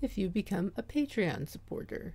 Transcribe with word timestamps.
if 0.00 0.18
you 0.18 0.28
become 0.28 0.72
a 0.76 0.82
Patreon 0.82 1.48
supporter. 1.48 2.14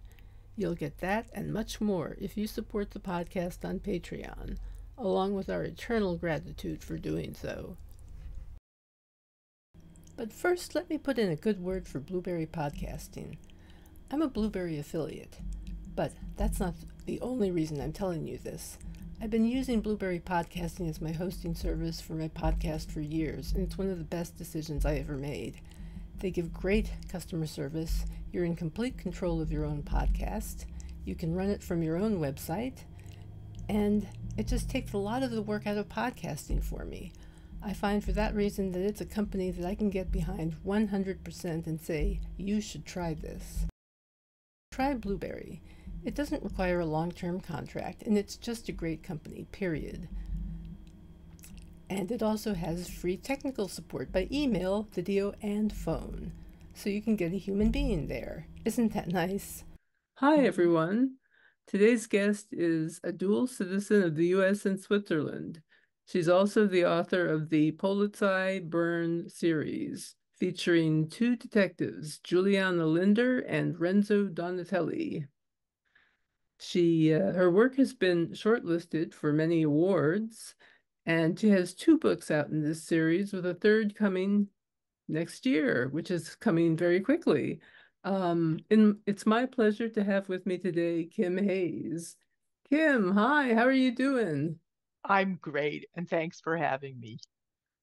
You'll 0.56 0.76
get 0.76 1.00
that 1.00 1.28
and 1.34 1.54
much 1.54 1.82
more 1.82 2.16
if 2.20 2.38
you 2.38 2.48
support 2.48 2.92
the 2.92 3.00
podcast 3.00 3.64
on 3.68 3.80
Patreon, 3.80 4.58
along 4.98 5.34
with 5.34 5.50
our 5.50 5.64
eternal 5.64 6.18
gratitude 6.18 6.84
for 6.84 6.98
doing 6.98 7.34
so. 7.34 7.78
But 10.16 10.34
first, 10.34 10.76
let 10.76 10.90
me 10.90 10.98
put 10.98 11.18
in 11.18 11.32
a 11.32 11.36
good 11.36 11.60
word 11.62 11.88
for 11.88 12.00
Blubrry 12.00 12.46
Podcasting. 12.46 13.38
I'm 14.12 14.22
a 14.22 14.28
Blubrry 14.28 14.78
affiliate, 14.78 15.38
but 15.96 16.12
that's 16.38 16.60
not 16.60 16.76
the 17.06 17.20
only 17.22 17.50
reason 17.50 17.82
I'm 17.82 17.94
telling 17.94 18.28
you 18.28 18.38
this. 18.38 18.78
I've 19.22 19.30
been 19.30 19.46
using 19.46 19.82
Blubrry 19.82 20.20
Podcasting 20.20 20.90
as 20.90 21.00
my 21.00 21.12
hosting 21.12 21.56
service 21.56 22.02
for 22.02 22.14
my 22.14 22.28
podcast 22.28 22.92
for 22.92 23.02
years, 23.02 23.54
and 23.54 23.64
it's 23.64 23.78
one 23.78 23.90
of 23.90 24.00
the 24.00 24.04
best 24.04 24.38
decisions 24.38 24.86
I 24.86 24.96
ever 24.96 25.16
made. 25.16 25.62
They 26.22 26.30
give 26.30 26.54
great 26.54 26.92
customer 27.10 27.48
service. 27.48 28.06
You're 28.32 28.46
in 28.46 28.56
complete 28.56 28.98
control 28.98 29.42
of 29.42 29.52
your 29.52 29.66
own 29.66 29.82
podcast. 29.82 30.66
You 31.04 31.16
can 31.16 31.34
run 31.34 31.50
it 31.50 31.64
from 31.64 31.82
your 31.82 31.98
own 31.98 32.20
website, 32.20 32.84
and 33.68 34.08
it 34.38 34.48
just 34.48 34.70
takes 34.70 34.94
a 34.94 35.00
lot 35.00 35.24
of 35.24 35.32
the 35.32 35.42
work 35.42 35.66
out 35.66 35.78
of 35.78 35.90
podcasting 35.90 36.64
for 36.64 36.86
me. 36.86 37.12
I 37.64 37.74
find 37.74 38.04
for 38.04 38.12
that 38.12 38.36
reason 38.36 38.72
that 38.72 38.84
it's 38.84 39.02
a 39.02 39.06
company 39.06 39.50
that 39.50 39.66
I 39.66 39.74
can 39.74 39.90
get 39.90 40.12
behind 40.12 40.56
100% 40.64 41.68
and 41.68 41.82
say, 41.82 42.20
you 42.38 42.62
should 42.62 42.86
try 42.86 43.16
this. 43.16 43.66
Try 44.72 44.94
Blubrry. 44.94 45.62
It 46.04 46.16
doesn't 46.16 46.44
require 46.44 46.80
a 46.80 46.86
long 46.86 47.12
term 47.12 47.40
contract, 47.40 48.04
and 48.04 48.16
it's 48.16 48.38
just 48.38 48.70
a 48.70 48.72
great 48.72 49.02
company, 49.02 49.48
period. 49.52 50.08
And 51.92 52.10
it 52.10 52.24
also 52.24 52.54
has 52.54 52.90
free 52.90 53.18
technical 53.18 53.68
support 53.68 54.14
by 54.14 54.30
email, 54.32 54.88
video, 54.94 55.34
and 55.42 55.74
phone. 55.74 56.32
So 56.74 56.90
you 56.90 57.02
can 57.02 57.18
get 57.18 57.34
a 57.34 57.38
human 57.38 57.70
being 57.70 58.08
there. 58.08 58.48
Isn't 58.64 58.94
that 58.94 59.10
nice? 59.10 59.66
Hi, 60.14 60.38
everyone. 60.38 61.16
Today's 61.68 62.08
guest 62.08 62.48
is 62.54 63.02
a 63.04 63.12
dual 63.12 63.46
citizen 63.46 64.04
of 64.04 64.16
the 64.16 64.28
US 64.28 64.66
and 64.66 64.80
Switzerland. 64.80 65.62
She's 66.06 66.30
also 66.30 66.66
the 66.66 66.86
author 66.86 67.28
of 67.28 67.50
the 67.50 67.74
Polizei 67.74 68.64
Bern 68.64 69.28
series, 69.28 70.16
featuring 70.40 71.10
two 71.10 71.36
detectives, 71.36 72.20
Giuliana 72.20 72.86
Linder 72.86 73.40
and 73.40 73.78
Renzo 73.78 74.28
Donatelli. 74.28 75.26
She 76.58 77.14
uh, 77.14 77.34
her 77.34 77.52
work 77.52 77.76
has 77.76 77.94
been 77.94 78.30
shortlisted 78.30 79.14
for 79.14 79.34
many 79.34 79.64
awards, 79.64 80.56
and 81.06 81.40
she 81.40 81.50
has 81.50 81.74
two 81.74 81.98
books 81.98 82.30
out 82.32 82.50
in 82.50 82.62
this 82.62 82.84
series, 82.84 83.34
with 83.34 83.46
a 83.46 83.54
third 83.54 83.96
coming 83.96 84.48
next 85.08 85.46
year, 85.46 85.90
which 85.92 86.12
is 86.12 86.36
coming 86.36 86.78
very 86.78 87.00
quickly. 87.00 87.60
Um, 88.04 88.60
and 88.70 88.98
it's 89.06 89.26
my 89.26 89.46
pleasure 89.46 89.90
to 89.90 90.04
have 90.04 90.30
with 90.30 90.46
me 90.46 90.58
today 90.58 91.06
Kim 91.06 91.38
Hays. 91.38 92.16
Kim, 92.70 93.12
hi, 93.12 93.54
how 93.54 93.64
are 93.64 93.72
you 93.72 93.94
doing? 93.94 94.58
I'm 95.04 95.38
great, 95.42 95.88
and 95.96 96.10
thanks 96.10 96.40
for 96.40 96.56
having 96.56 97.00
me. 97.00 97.18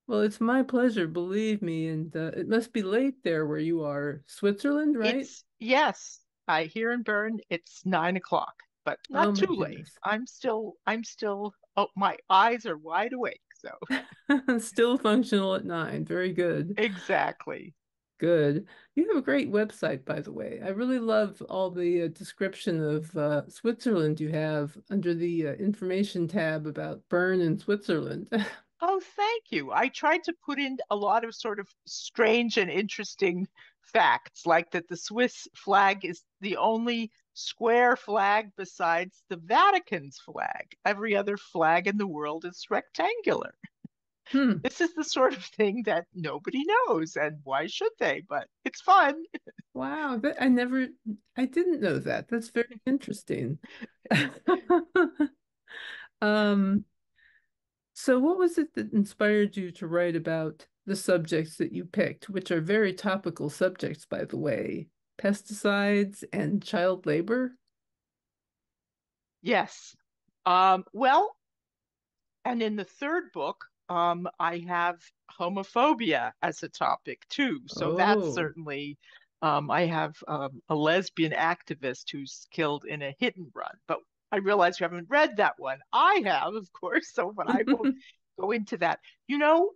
Well, 0.07 0.21
it's 0.21 0.41
my 0.41 0.63
pleasure, 0.63 1.07
believe 1.07 1.61
me. 1.61 1.89
And 1.89 2.15
uh, 2.17 2.31
it 2.35 2.49
must 2.49 2.73
be 2.73 2.83
late 2.83 3.23
there 3.23 3.47
where 3.47 3.59
you 3.59 3.83
are, 3.85 4.23
Switzerland, 4.27 4.97
right? 4.97 5.17
It's, 5.17 5.45
yes, 5.59 6.21
I 6.47 6.65
here 6.65 6.93
in 6.93 7.03
Bern. 7.03 7.39
It's 7.51 7.83
nine 7.85 8.17
o'clock 8.17 8.55
but 8.89 8.99
not 9.11 9.29
oh, 9.29 9.33
too 9.35 9.53
late. 9.53 9.87
I'm 10.03 10.27
still, 10.27 10.73
I'm 10.87 11.05
still, 11.05 11.53
oh, 11.79 11.87
my 11.97 12.17
eyes 12.29 12.67
are 12.67 12.77
wide 12.77 13.13
awake. 13.13 13.41
So 13.61 14.59
still 14.59 14.99
functional 14.99 15.55
at 15.55 15.65
nine. 15.65 16.05
Very 16.05 16.33
good. 16.33 16.75
Exactly. 16.77 17.75
Good. 18.19 18.67
You 18.97 19.07
have 19.09 19.17
a 19.17 19.23
great 19.23 19.51
website, 19.51 20.05
by 20.05 20.21
the 20.21 20.33
way. 20.33 20.61
I 20.65 20.71
really 20.71 20.99
love 20.99 21.41
all 21.49 21.71
the 21.71 22.03
uh, 22.03 22.09
description 22.09 22.83
of 22.83 23.17
uh, 23.17 23.49
Switzerland 23.49 24.19
you 24.19 24.31
have 24.31 24.77
under 24.91 25.15
the 25.15 25.49
uh, 25.49 25.53
information 25.53 26.27
tab 26.27 26.67
about 26.67 27.01
Bern 27.09 27.41
and 27.41 27.61
Switzerland. 27.61 28.27
oh, 28.81 29.01
thank 29.17 29.45
you. 29.51 29.71
I 29.71 29.87
tried 29.89 30.25
to 30.25 30.35
put 30.45 30.59
in 30.59 30.79
a 30.91 30.97
lot 30.97 31.25
of 31.25 31.33
sort 31.33 31.61
of 31.61 31.69
strange 31.87 32.59
and 32.59 32.69
interesting 32.69 33.47
facts, 33.83 34.47
like 34.47 34.73
that 34.73 34.89
the 34.89 34.97
Swiss 34.97 35.47
flag 35.55 36.05
is 36.05 36.25
the 36.41 36.57
only 36.57 37.13
square 37.39 37.97
flag 37.97 38.51
besides 38.57 39.23
the 39.29 39.37
Vatican's 39.37 40.19
flag. 40.19 40.75
Every 40.85 41.17
other 41.17 41.37
flag 41.37 41.87
in 41.87 41.97
the 41.97 42.07
world 42.07 42.45
is 42.45 42.67
rectangular. 42.69 43.55
Hmm. 44.29 44.55
This 44.63 44.81
is 44.81 44.93
the 44.95 45.05
sort 45.05 45.35
of 45.35 45.45
thing 45.45 45.85
that 45.87 46.07
nobody 46.15 46.63
knows, 46.67 47.17
and 47.17 47.39
why 47.45 47.67
should 47.67 47.93
they? 47.99 48.23
But 48.29 48.49
it's 48.65 48.81
fun. 48.81 49.23
Wow, 49.73 50.21
I 50.39 50.49
never, 50.49 50.89
I 51.37 51.47
didn't 51.47 51.81
know 51.81 51.99
that. 52.01 52.29
That's 52.29 52.51
very 52.51 52.81
interesting. 52.85 53.59
um, 56.21 56.85
so, 57.95 58.19
what 58.19 58.39
was 58.39 58.59
it 58.59 58.75
that 58.75 58.93
inspired 58.93 59.57
you 59.57 59.71
to 59.73 59.87
write 59.87 60.17
about 60.17 60.67
the 60.85 60.97
subjects 60.97 61.57
that 61.57 61.73
you 61.73 61.85
picked, 61.85 62.29
which 62.29 62.51
are 62.51 62.61
very 62.61 62.93
topical 62.93 63.49
subjects, 63.49 64.05
by 64.05 64.25
the 64.25 64.37
way? 64.37 64.89
Pesticides 65.21 66.25
and 66.33 66.63
child 66.63 67.07
labor? 67.07 67.53
Yes. 69.43 69.95
Um, 70.47 70.85
well, 70.93 71.37
and 72.45 72.63
in 72.63 72.77
the 72.77 72.85
third 72.85 73.25
book, 73.33 73.65
um, 73.89 74.29
I 74.39 74.59
have 74.69 74.97
homophobia 75.39 76.33
as 76.43 76.63
a 76.63 76.69
topic 76.69 77.23
too. 77.29 77.61
So 77.67 77.93
oh. 77.93 77.97
that's 77.97 78.35
certainly, 78.35 78.99
um, 79.43 79.71
I 79.71 79.87
have 79.87 80.15
um, 80.27 80.63
a 80.69 80.75
lesbian 80.75 81.33
activist 81.33 82.11
who's 82.13 82.47
killed 82.51 82.85
in 82.85 83.03
a 83.03 83.15
hit 83.19 83.37
and 83.37 83.49
run. 83.55 83.75
But 83.87 83.99
I 84.33 84.39
realize 84.39 84.79
you 84.79 84.85
haven't 84.85 85.09
read 85.09 85.37
that 85.37 85.55
one. 85.59 85.79
I 85.93 86.23
have, 86.25 86.55
of 86.55 86.73
course. 86.73 87.13
So, 87.13 87.33
but 87.35 87.49
I 87.49 87.65
won't 87.67 87.97
go 88.41 88.51
into 88.51 88.77
that. 88.79 89.01
You 89.27 89.39
know, 89.39 89.71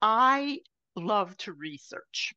I 0.00 0.60
love 0.96 1.36
to 1.38 1.52
research 1.52 2.34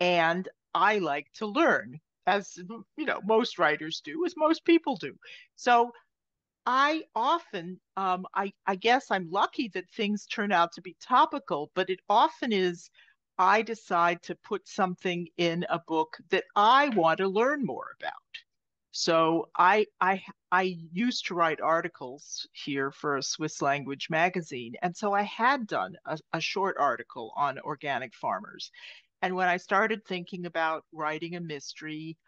and 0.00 0.48
I 0.74 0.98
like 0.98 1.28
to 1.34 1.46
learn, 1.46 2.00
as 2.26 2.56
you 2.96 3.04
know, 3.06 3.20
most 3.24 3.58
writers 3.58 4.00
do, 4.00 4.24
as 4.26 4.34
most 4.36 4.64
people 4.64 4.96
do. 4.96 5.14
So 5.56 5.92
I 6.66 7.04
often, 7.14 7.80
um, 7.96 8.26
I, 8.34 8.52
I 8.66 8.76
guess 8.76 9.10
I'm 9.10 9.30
lucky 9.30 9.68
that 9.74 9.90
things 9.90 10.26
turn 10.26 10.52
out 10.52 10.72
to 10.74 10.82
be 10.82 10.96
topical, 11.00 11.70
but 11.74 11.90
it 11.90 12.00
often 12.08 12.52
is 12.52 12.90
I 13.38 13.62
decide 13.62 14.22
to 14.22 14.36
put 14.36 14.68
something 14.68 15.28
in 15.38 15.66
a 15.70 15.80
book 15.88 16.18
that 16.30 16.44
I 16.54 16.90
want 16.90 17.18
to 17.18 17.28
learn 17.28 17.64
more 17.64 17.96
about. 18.00 18.12
So 18.92 19.48
I 19.56 19.86
I 20.00 20.22
I 20.52 20.62
used 20.92 21.26
to 21.26 21.34
write 21.34 21.60
articles 21.62 22.46
here 22.52 22.90
for 22.90 23.16
a 23.16 23.22
Swiss 23.22 23.62
language 23.62 24.08
magazine, 24.10 24.74
and 24.82 24.94
so 24.96 25.14
I 25.14 25.22
had 25.22 25.66
done 25.66 25.96
a, 26.04 26.18
a 26.34 26.40
short 26.40 26.76
article 26.78 27.32
on 27.36 27.58
organic 27.60 28.14
farmers. 28.14 28.70
And 29.22 29.36
when 29.36 29.48
I 29.48 29.56
started 29.56 30.04
thinking 30.04 30.46
about 30.46 30.84
writing 30.92 31.36
a 31.36 31.40
mystery, 31.40 32.18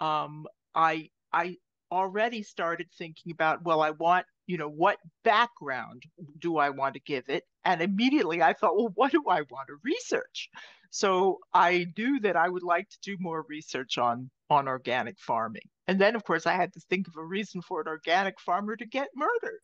um, 0.00 0.46
I 0.74 1.10
I 1.32 1.56
already 1.90 2.42
started 2.42 2.88
thinking 2.96 3.32
about 3.32 3.64
well, 3.64 3.80
I 3.80 3.90
want 3.90 4.26
you 4.46 4.56
know 4.56 4.68
what 4.68 4.98
background 5.24 6.04
do 6.38 6.56
I 6.58 6.70
want 6.70 6.94
to 6.94 7.00
give 7.00 7.24
it, 7.28 7.44
and 7.64 7.82
immediately 7.82 8.42
I 8.42 8.52
thought, 8.52 8.76
well, 8.76 8.92
what 8.94 9.12
do 9.12 9.24
I 9.28 9.42
want 9.50 9.68
to 9.68 9.76
research? 9.82 10.48
So 10.90 11.40
I 11.52 11.86
knew 11.98 12.20
that 12.20 12.36
I 12.36 12.48
would 12.48 12.62
like 12.62 12.88
to 12.90 12.98
do 13.02 13.16
more 13.18 13.44
research 13.48 13.98
on 13.98 14.30
on 14.48 14.68
organic 14.68 15.18
farming, 15.18 15.68
and 15.88 16.00
then 16.00 16.14
of 16.14 16.24
course 16.24 16.46
I 16.46 16.54
had 16.54 16.72
to 16.74 16.80
think 16.88 17.08
of 17.08 17.16
a 17.16 17.24
reason 17.24 17.60
for 17.60 17.80
an 17.80 17.88
organic 17.88 18.38
farmer 18.40 18.76
to 18.76 18.86
get 18.86 19.08
murdered. 19.16 19.60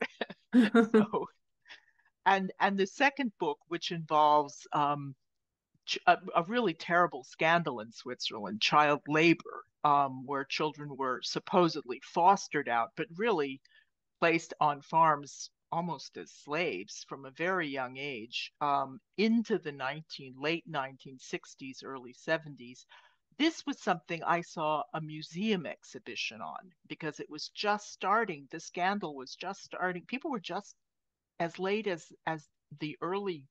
so, 0.92 1.26
and 2.26 2.52
and 2.60 2.76
the 2.76 2.86
second 2.86 3.32
book, 3.38 3.58
which 3.68 3.92
involves 3.92 4.66
um, 4.72 5.14
a, 6.06 6.18
a, 6.34 6.42
really 6.44 6.74
terrible 6.74 7.24
scandal 7.24 7.80
in 7.80 7.92
Switzerland, 7.92 8.60
child 8.60 9.00
labor, 9.08 9.64
um, 9.84 10.24
where 10.26 10.44
children 10.44 10.96
were 10.96 11.20
supposedly 11.22 12.00
fostered 12.04 12.68
out, 12.68 12.90
but 12.96 13.06
really 13.16 13.60
placed 14.20 14.54
on 14.60 14.80
farms 14.82 15.50
almost 15.72 16.16
as 16.18 16.30
slaves 16.30 17.04
from 17.08 17.24
a 17.24 17.30
very 17.30 17.66
young 17.66 17.96
age 17.96 18.52
um, 18.60 19.00
into 19.16 19.58
the 19.58 19.72
19 19.72 20.34
late 20.38 20.64
1960s, 20.70 21.78
early 21.82 22.14
70s. 22.14 22.84
this 23.38 23.64
was 23.66 23.80
something 23.80 24.22
I 24.22 24.42
saw 24.42 24.82
a 24.92 25.00
museum 25.00 25.66
exhibition 25.66 26.40
on 26.42 26.70
because 26.88 27.18
it 27.18 27.30
was 27.30 27.48
just 27.48 27.90
starting. 27.90 28.46
The 28.50 28.60
scandal 28.60 29.16
was 29.16 29.34
just 29.34 29.64
starting. 29.64 30.04
People 30.06 30.30
were 30.30 30.40
just 30.40 30.76
as 31.40 31.58
late 31.58 31.86
as 31.86 32.12
as 32.26 32.46
the 32.80 32.96
early 33.00 33.48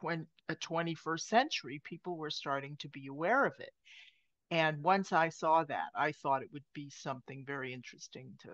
20, 0.00 0.24
21st 0.50 1.14
uh, 1.14 1.16
century, 1.16 1.80
people 1.84 2.16
were 2.16 2.30
starting 2.30 2.76
to 2.78 2.88
be 2.88 3.06
aware 3.08 3.44
of 3.44 3.54
it. 3.58 3.72
And 4.50 4.82
once 4.82 5.12
I 5.12 5.28
saw 5.28 5.64
that, 5.64 5.90
I 5.94 6.12
thought 6.12 6.42
it 6.42 6.52
would 6.52 6.64
be 6.74 6.90
something 6.90 7.44
very 7.46 7.72
interesting 7.72 8.32
to 8.42 8.50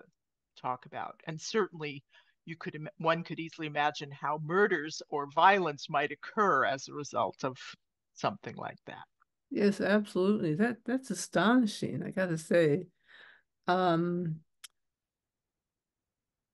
talk 0.60 0.86
about. 0.86 1.20
And 1.26 1.40
certainly, 1.40 2.02
you 2.46 2.56
could 2.56 2.76
one 2.98 3.22
could 3.22 3.40
easily 3.40 3.66
imagine 3.66 4.10
how 4.10 4.38
murders 4.42 5.00
or 5.08 5.28
violence 5.34 5.88
might 5.88 6.12
occur 6.12 6.64
as 6.64 6.88
a 6.88 6.92
result 6.92 7.44
of 7.44 7.56
something 8.14 8.56
like 8.56 8.78
that. 8.86 9.04
Yes, 9.50 9.80
absolutely. 9.80 10.54
That 10.54 10.78
that's 10.84 11.10
astonishing, 11.10 12.02
I 12.02 12.10
gotta 12.10 12.38
say. 12.38 12.86
Um, 13.66 14.40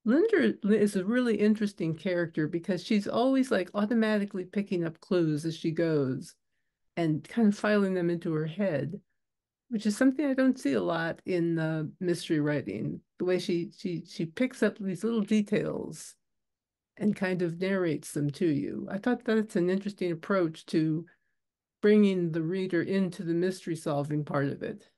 Linder 0.05 0.55
is 0.64 0.97
a 0.97 1.05
really 1.05 1.37
interesting 1.37 1.94
character 1.94 2.49
because 2.49 2.82
she's 2.82 3.06
always 3.06 3.50
like 3.50 3.70
automatically 3.75 4.44
picking 4.44 4.85
up 4.85 5.00
clues 5.00 5.44
as 5.44 5.56
she 5.56 5.70
goes 5.70 6.35
and 6.97 7.26
kind 7.29 7.49
of 7.49 7.58
filing 7.58 7.94
them 7.94 8.08
into 8.08 8.32
her 8.32 8.47
head, 8.47 9.00
which 9.69 9.87
is 9.87 9.97
something 9.97 10.25
I 10.25 10.35
don't 10.35 10.58
see 10.58 10.73
a 10.73 10.82
lot 10.82 11.20
in 11.26 11.58
uh, 11.58 11.85
mystery 12.00 12.41
writing. 12.41 13.00
The 13.19 13.25
way 13.26 13.38
she 13.38 13.70
she 13.76 14.02
she 14.06 14.25
picks 14.25 14.62
up 14.62 14.79
these 14.79 15.05
little 15.05 15.20
details 15.20 16.17
and 16.97 17.14
kind 17.14 17.43
of 17.43 17.61
narrates 17.61 18.12
them 18.12 18.31
to 18.31 18.47
you. 18.47 18.88
I 18.91 18.99
thought 18.99 19.25
that's 19.25 19.56
an 19.56 19.70
interesting 19.70 20.12
approach 20.12 20.67
to 20.67 21.05
bringing 21.82 22.32
the 22.32 22.43
reader 22.43 22.82
into 22.82 23.23
the 23.23 23.35
mystery 23.35 23.76
solving 23.76 24.25
part 24.25 24.49
of 24.49 24.62
it. 24.62 24.88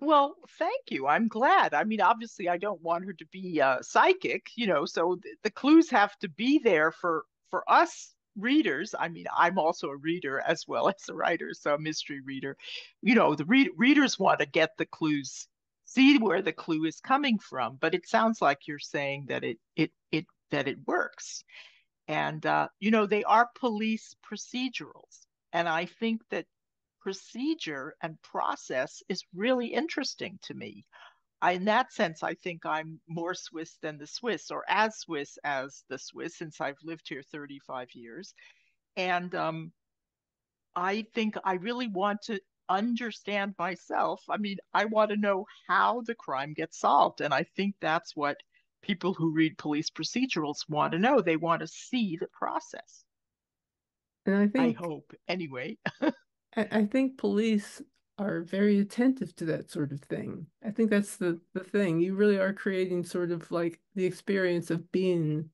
Well, 0.00 0.36
thank 0.58 0.90
you. 0.90 1.06
I'm 1.06 1.28
glad. 1.28 1.72
I 1.74 1.84
mean, 1.84 2.00
obviously, 2.00 2.48
I 2.48 2.58
don't 2.58 2.82
want 2.82 3.04
her 3.06 3.14
to 3.14 3.26
be 3.26 3.60
uh, 3.60 3.78
psychic, 3.82 4.48
you 4.54 4.66
know. 4.66 4.84
So 4.84 5.16
th- 5.16 5.36
the 5.42 5.50
clues 5.50 5.90
have 5.90 6.18
to 6.18 6.28
be 6.28 6.58
there 6.58 6.92
for 6.92 7.24
for 7.50 7.68
us 7.70 8.14
readers. 8.36 8.94
I 8.98 9.08
mean, 9.08 9.26
I'm 9.34 9.58
also 9.58 9.88
a 9.88 9.96
reader 9.96 10.40
as 10.40 10.64
well 10.68 10.88
as 10.94 11.08
a 11.08 11.14
writer, 11.14 11.54
so 11.54 11.74
a 11.74 11.78
mystery 11.78 12.20
reader. 12.20 12.56
You 13.02 13.14
know, 13.14 13.34
the 13.34 13.46
re- 13.46 13.70
readers 13.76 14.18
want 14.18 14.40
to 14.40 14.46
get 14.46 14.76
the 14.76 14.86
clues, 14.86 15.48
see 15.86 16.18
where 16.18 16.42
the 16.42 16.52
clue 16.52 16.84
is 16.84 17.00
coming 17.00 17.38
from. 17.38 17.76
But 17.76 17.94
it 17.94 18.06
sounds 18.06 18.42
like 18.42 18.66
you're 18.68 18.78
saying 18.78 19.26
that 19.28 19.44
it 19.44 19.58
it 19.76 19.92
it 20.12 20.26
that 20.50 20.68
it 20.68 20.78
works, 20.86 21.42
and 22.08 22.44
uh, 22.46 22.68
you 22.80 22.90
know, 22.90 23.06
they 23.06 23.24
are 23.24 23.50
police 23.58 24.14
procedurals, 24.22 25.26
and 25.52 25.68
I 25.68 25.86
think 25.86 26.22
that 26.30 26.46
procedure 27.06 27.94
and 28.02 28.20
process 28.22 29.00
is 29.08 29.22
really 29.32 29.68
interesting 29.68 30.36
to 30.42 30.54
me. 30.54 30.84
I, 31.40 31.52
in 31.52 31.66
that 31.66 31.92
sense, 31.92 32.24
I 32.24 32.34
think 32.34 32.66
I'm 32.66 32.98
more 33.08 33.32
Swiss 33.32 33.76
than 33.80 33.96
the 33.96 34.08
Swiss, 34.08 34.50
or 34.50 34.64
as 34.68 34.98
Swiss 34.98 35.38
as 35.44 35.84
the 35.88 35.98
Swiss, 35.98 36.36
since 36.36 36.60
I've 36.60 36.82
lived 36.82 37.08
here 37.08 37.22
35 37.30 37.90
years. 37.94 38.34
And 38.96 39.32
um, 39.36 39.70
I 40.74 41.06
think 41.14 41.36
I 41.44 41.54
really 41.54 41.86
want 41.86 42.22
to 42.22 42.40
understand 42.68 43.54
myself. 43.56 44.20
I 44.28 44.38
mean, 44.38 44.56
I 44.74 44.86
want 44.86 45.12
to 45.12 45.16
know 45.16 45.44
how 45.68 46.02
the 46.06 46.16
crime 46.16 46.54
gets 46.54 46.80
solved. 46.80 47.20
And 47.20 47.32
I 47.32 47.44
think 47.54 47.76
that's 47.80 48.16
what 48.16 48.36
people 48.82 49.14
who 49.14 49.32
read 49.32 49.58
police 49.58 49.90
procedurals 49.90 50.68
want 50.68 50.90
to 50.90 50.98
know. 50.98 51.20
They 51.20 51.36
want 51.36 51.60
to 51.60 51.68
see 51.68 52.16
the 52.16 52.28
process. 52.32 53.04
And 54.24 54.34
I 54.34 54.48
think 54.48 54.76
I 54.76 54.84
hope 54.84 55.12
anyway. 55.28 55.78
I, 56.56 56.86
think 56.86 57.18
police 57.18 57.82
are 58.18 58.40
very 58.40 58.78
attentive 58.78 59.34
to 59.36 59.44
that 59.46 59.70
sort 59.70 59.92
of 59.92 60.00
thing. 60.00 60.46
I 60.64 60.70
think 60.70 60.90
that's 60.90 61.16
the 61.16 61.40
the 61.52 61.64
thing. 61.64 62.00
You 62.00 62.14
really 62.14 62.38
are 62.38 62.52
creating 62.52 63.04
sort 63.04 63.30
of 63.30 63.50
like 63.50 63.80
the 63.94 64.06
experience 64.06 64.70
of 64.70 64.90
being 64.90 65.50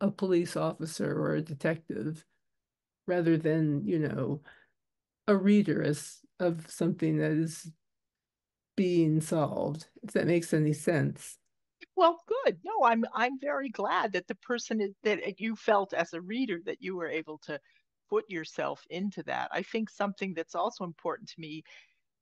a 0.00 0.10
police 0.10 0.56
officer 0.56 1.12
or 1.18 1.34
a 1.34 1.42
detective 1.42 2.24
rather 3.06 3.36
than, 3.36 3.86
you 3.86 3.98
know, 3.98 4.42
a 5.26 5.36
reader 5.36 5.82
as 5.82 6.20
of 6.40 6.70
something 6.70 7.18
that 7.18 7.32
is 7.32 7.70
being 8.76 9.20
solved, 9.20 9.88
if 10.02 10.12
that 10.12 10.26
makes 10.26 10.52
any 10.52 10.72
sense. 10.72 11.38
Well, 11.96 12.22
good. 12.26 12.58
No, 12.64 12.84
I'm 12.84 13.04
I'm 13.14 13.38
very 13.40 13.68
glad 13.68 14.12
that 14.12 14.26
the 14.26 14.34
person 14.36 14.80
is, 14.80 14.92
that 15.02 15.40
you 15.40 15.56
felt 15.56 15.92
as 15.92 16.12
a 16.12 16.20
reader 16.20 16.60
that 16.64 16.80
you 16.80 16.96
were 16.96 17.08
able 17.08 17.38
to 17.38 17.58
put 18.14 18.30
yourself 18.30 18.80
into 18.90 19.22
that. 19.24 19.48
I 19.52 19.62
think 19.62 19.90
something 19.90 20.34
that's 20.34 20.54
also 20.54 20.84
important 20.84 21.28
to 21.30 21.40
me 21.40 21.64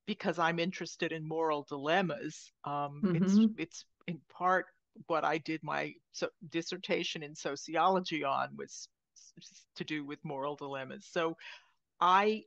because 0.07 0.39
I'm 0.39 0.59
interested 0.59 1.13
in 1.13 1.29
moral 1.29 1.67
dilemmas. 1.69 2.51
Um, 2.65 3.03
mm-hmm. 3.05 3.25
It's 3.25 3.39
it's 3.59 3.85
in 4.07 4.21
part 4.33 4.67
what 5.07 5.25
I 5.25 5.39
did 5.39 5.63
my 5.63 5.93
so, 6.13 6.29
dissertation 6.51 7.23
in 7.23 7.35
sociology 7.35 8.25
on 8.25 8.49
was 8.57 8.89
to 9.77 9.85
do 9.85 10.05
with 10.05 10.19
moral 10.25 10.57
dilemmas. 10.57 11.07
So 11.11 11.37
I 12.01 12.45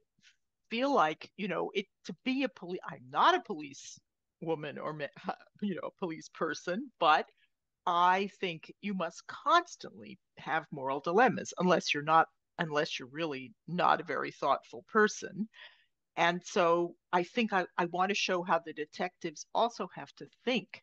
feel 0.72 0.94
like 0.94 1.30
you 1.38 1.48
know 1.48 1.70
it 1.76 1.86
to 2.06 2.16
be 2.26 2.44
a 2.44 2.50
police. 2.50 2.82
I'm 2.90 3.06
not 3.12 3.36
a 3.36 3.42
police 3.42 4.00
woman 4.42 4.80
or 4.80 4.98
you 5.62 5.76
know 5.76 5.88
a 5.88 6.00
police 6.00 6.30
person, 6.34 6.92
but 7.00 7.28
I 7.86 8.30
think 8.40 8.74
you 8.82 8.96
must 8.96 9.28
constantly 9.28 10.18
have 10.40 10.66
moral 10.72 11.00
dilemmas 11.00 11.54
unless 11.60 11.94
you're 11.94 12.04
not 12.16 12.28
unless 12.58 13.00
you're 13.00 13.10
really 13.10 13.54
not 13.68 14.02
a 14.02 14.06
very 14.06 14.32
thoughtful 14.32 14.86
person. 14.92 15.48
And 16.18 16.42
so 16.44 16.96
I 17.12 17.24
think 17.24 17.52
I, 17.52 17.66
I 17.78 17.86
want 17.86 18.10
to 18.10 18.16
show 18.16 18.42
how 18.44 18.60
the 18.60 18.74
detectives 18.74 19.46
also 19.54 19.90
have 19.96 20.14
to 20.16 20.28
think 20.46 20.82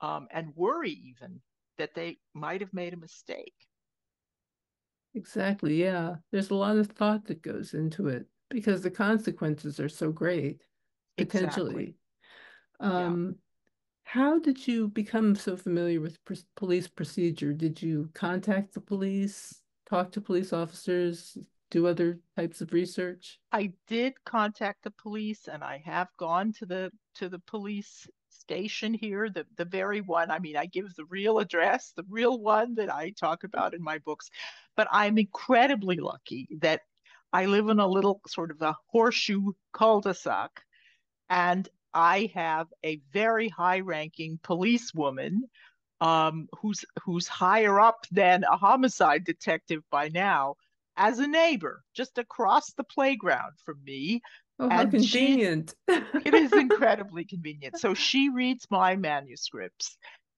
um, 0.00 0.28
and 0.30 0.54
worry 0.54 0.90
even 0.90 1.40
that 1.78 1.94
they 1.94 2.18
might 2.34 2.60
have 2.60 2.74
made 2.74 2.92
a 2.92 2.98
mistake. 2.98 3.54
Exactly. 5.14 5.82
Yeah. 5.82 6.16
There's 6.30 6.50
a 6.50 6.54
lot 6.54 6.76
of 6.76 6.88
thought 6.88 7.24
that 7.26 7.42
goes 7.42 7.74
into 7.74 8.08
it 8.08 8.26
because 8.50 8.82
the 8.82 8.90
consequences 8.90 9.80
are 9.80 9.88
so 9.88 10.12
great, 10.12 10.62
potentially. 11.16 11.74
Exactly. 11.74 11.94
Um, 12.80 13.26
yeah. 13.26 13.34
How 14.04 14.38
did 14.38 14.66
you 14.66 14.88
become 14.88 15.34
so 15.34 15.56
familiar 15.56 16.00
with 16.00 16.22
pr- 16.24 16.34
police 16.56 16.88
procedure? 16.88 17.52
Did 17.52 17.82
you 17.82 18.10
contact 18.14 18.74
the 18.74 18.80
police? 18.80 19.62
Talk 19.88 20.12
to 20.12 20.20
police 20.20 20.52
officers, 20.52 21.38
do 21.70 21.86
other 21.86 22.20
types 22.36 22.60
of 22.60 22.72
research? 22.72 23.38
I 23.52 23.72
did 23.86 24.14
contact 24.24 24.84
the 24.84 24.90
police 24.92 25.48
and 25.48 25.62
I 25.62 25.82
have 25.84 26.08
gone 26.18 26.52
to 26.54 26.66
the 26.66 26.90
to 27.16 27.28
the 27.28 27.40
police 27.40 28.06
station 28.30 28.94
here, 28.94 29.28
the 29.28 29.46
the 29.56 29.64
very 29.64 30.00
one, 30.00 30.30
I 30.30 30.38
mean, 30.38 30.56
I 30.56 30.66
give 30.66 30.94
the 30.94 31.04
real 31.06 31.38
address, 31.38 31.92
the 31.96 32.04
real 32.08 32.40
one 32.40 32.74
that 32.76 32.92
I 32.92 33.10
talk 33.10 33.44
about 33.44 33.74
in 33.74 33.82
my 33.82 33.98
books, 33.98 34.30
but 34.76 34.88
I'm 34.90 35.18
incredibly 35.18 35.96
lucky 35.96 36.48
that 36.60 36.82
I 37.32 37.44
live 37.44 37.68
in 37.68 37.78
a 37.78 37.86
little 37.86 38.22
sort 38.26 38.50
of 38.50 38.62
a 38.62 38.74
horseshoe 38.86 39.52
cul-de-sac 39.72 40.62
and 41.28 41.68
I 41.92 42.30
have 42.34 42.68
a 42.84 43.00
very 43.12 43.48
high-ranking 43.48 44.40
policewoman 44.42 45.44
um, 46.00 46.48
who's 46.60 46.84
who's 47.02 47.26
higher 47.28 47.80
up 47.80 48.06
than 48.10 48.44
a 48.44 48.56
homicide 48.56 49.24
detective 49.24 49.82
by 49.90 50.08
now, 50.08 50.54
as 50.96 51.18
a 51.18 51.26
neighbor, 51.26 51.82
just 51.94 52.18
across 52.18 52.72
the 52.72 52.84
playground 52.84 53.52
from 53.64 53.82
me. 53.84 54.20
Oh, 54.60 54.68
how 54.68 54.82
and 54.82 54.90
convenient! 54.90 55.74
She, 55.88 56.02
it 56.24 56.34
is 56.34 56.52
incredibly 56.52 57.24
convenient. 57.24 57.78
So 57.78 57.94
she 57.94 58.28
reads 58.28 58.66
my 58.70 58.96
manuscripts, 58.96 59.96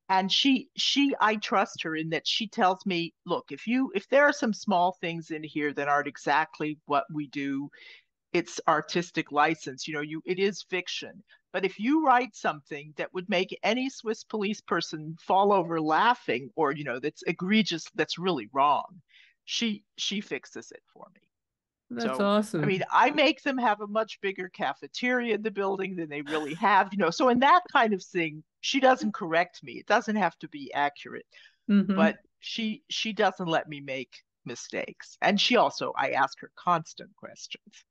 and 0.08 0.30
she 0.30 0.68
she 0.76 1.14
I 1.20 1.36
trust 1.36 1.82
her 1.82 1.96
in 1.96 2.10
that 2.10 2.26
she 2.26 2.46
tells 2.48 2.84
me, 2.84 3.14
look, 3.24 3.46
if 3.50 3.66
you 3.66 3.92
if 3.94 4.08
there 4.08 4.24
are 4.24 4.32
some 4.32 4.52
small 4.52 4.96
things 5.00 5.30
in 5.30 5.42
here 5.42 5.72
that 5.72 5.88
aren't 5.88 6.08
exactly 6.08 6.78
what 6.86 7.04
we 7.12 7.28
do, 7.28 7.70
it's 8.32 8.60
artistic 8.68 9.32
license. 9.32 9.86
You 9.86 9.94
know, 9.94 10.00
you 10.00 10.22
it 10.24 10.38
is 10.38 10.62
fiction. 10.62 11.22
But 11.52 11.64
if 11.64 11.80
you 11.80 12.04
write 12.06 12.36
something 12.36 12.94
that 12.96 13.12
would 13.12 13.28
make 13.28 13.58
any 13.64 13.90
Swiss 13.90 14.22
police 14.22 14.60
person 14.60 15.16
fall 15.20 15.52
over 15.52 15.80
laughing, 15.80 16.50
or 16.54 16.72
you 16.72 16.84
know, 16.84 17.00
that's 17.00 17.22
egregious, 17.26 17.86
that's 17.94 18.18
really 18.18 18.48
wrong, 18.52 19.00
she 19.44 19.84
she 19.96 20.20
fixes 20.20 20.70
it 20.70 20.82
for 20.92 21.06
me. 21.14 21.20
That's 21.90 22.18
so, 22.18 22.24
awesome. 22.24 22.62
I 22.62 22.66
mean, 22.66 22.84
I 22.92 23.10
make 23.10 23.42
them 23.42 23.58
have 23.58 23.80
a 23.80 23.86
much 23.86 24.20
bigger 24.20 24.48
cafeteria 24.48 25.34
in 25.34 25.42
the 25.42 25.50
building 25.50 25.96
than 25.96 26.08
they 26.08 26.22
really 26.22 26.54
have, 26.54 26.90
you 26.92 26.98
know. 26.98 27.10
So 27.10 27.30
in 27.30 27.40
that 27.40 27.62
kind 27.72 27.92
of 27.92 28.02
thing, 28.02 28.44
she 28.60 28.78
doesn't 28.78 29.12
correct 29.12 29.60
me. 29.64 29.72
It 29.72 29.86
doesn't 29.86 30.14
have 30.14 30.38
to 30.38 30.48
be 30.48 30.72
accurate, 30.72 31.26
mm-hmm. 31.68 31.96
but 31.96 32.18
she 32.38 32.84
she 32.90 33.12
doesn't 33.12 33.48
let 33.48 33.68
me 33.68 33.80
make 33.80 34.12
mistakes. 34.44 35.18
And 35.20 35.40
she 35.40 35.56
also 35.56 35.92
I 35.96 36.10
ask 36.10 36.38
her 36.40 36.52
constant 36.56 37.10
questions. 37.16 37.84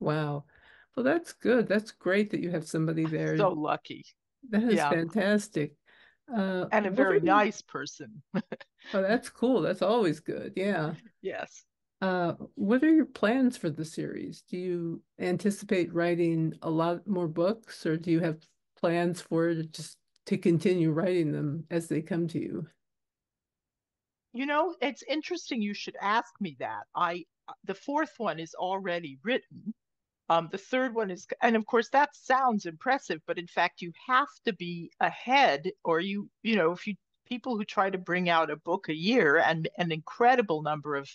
Wow. 0.00 0.44
Well, 0.96 1.04
that's 1.04 1.32
good. 1.32 1.68
That's 1.68 1.90
great 1.90 2.30
that 2.30 2.40
you 2.40 2.50
have 2.50 2.66
somebody 2.66 3.04
there. 3.04 3.36
So 3.36 3.50
lucky. 3.50 4.04
That 4.50 4.64
is 4.64 4.76
yeah. 4.76 4.90
fantastic. 4.90 5.74
Uh, 6.34 6.66
and 6.72 6.86
a 6.86 6.90
very 6.90 7.20
nice 7.20 7.62
person. 7.62 8.22
oh, 8.34 8.42
that's 8.92 9.28
cool. 9.28 9.60
That's 9.60 9.82
always 9.82 10.20
good. 10.20 10.52
Yeah. 10.56 10.94
Yes. 11.22 11.64
Uh, 12.02 12.34
what 12.54 12.82
are 12.82 12.92
your 12.92 13.06
plans 13.06 13.56
for 13.56 13.70
the 13.70 13.84
series? 13.84 14.42
Do 14.42 14.56
you 14.56 15.02
anticipate 15.18 15.94
writing 15.94 16.54
a 16.62 16.70
lot 16.70 17.06
more 17.06 17.28
books, 17.28 17.86
or 17.86 17.96
do 17.96 18.10
you 18.10 18.20
have 18.20 18.38
plans 18.78 19.20
for 19.20 19.54
just 19.54 19.98
to 20.26 20.36
continue 20.36 20.90
writing 20.90 21.32
them 21.32 21.64
as 21.70 21.88
they 21.88 22.02
come 22.02 22.28
to 22.28 22.38
you? 22.38 22.66
You 24.32 24.44
know, 24.44 24.74
it's 24.82 25.02
interesting 25.08 25.62
you 25.62 25.72
should 25.72 25.96
ask 26.00 26.28
me 26.40 26.56
that. 26.58 26.82
I 26.94 27.24
the 27.64 27.74
fourth 27.74 28.12
one 28.18 28.38
is 28.38 28.54
already 28.54 29.18
written. 29.22 29.72
Um, 30.28 30.48
the 30.50 30.58
third 30.58 30.94
one 30.94 31.10
is, 31.10 31.26
and 31.40 31.54
of 31.54 31.66
course 31.66 31.88
that 31.90 32.16
sounds 32.16 32.66
impressive, 32.66 33.20
but 33.26 33.38
in 33.38 33.46
fact 33.46 33.80
you 33.80 33.92
have 34.06 34.28
to 34.44 34.52
be 34.52 34.90
ahead, 35.00 35.70
or 35.84 36.00
you, 36.00 36.28
you 36.42 36.56
know, 36.56 36.72
if 36.72 36.86
you 36.86 36.94
people 37.26 37.56
who 37.56 37.64
try 37.64 37.90
to 37.90 37.98
bring 37.98 38.28
out 38.28 38.50
a 38.50 38.56
book 38.56 38.88
a 38.88 38.94
year, 38.94 39.38
and 39.38 39.68
an 39.78 39.92
incredible 39.92 40.62
number 40.62 40.96
of 40.96 41.08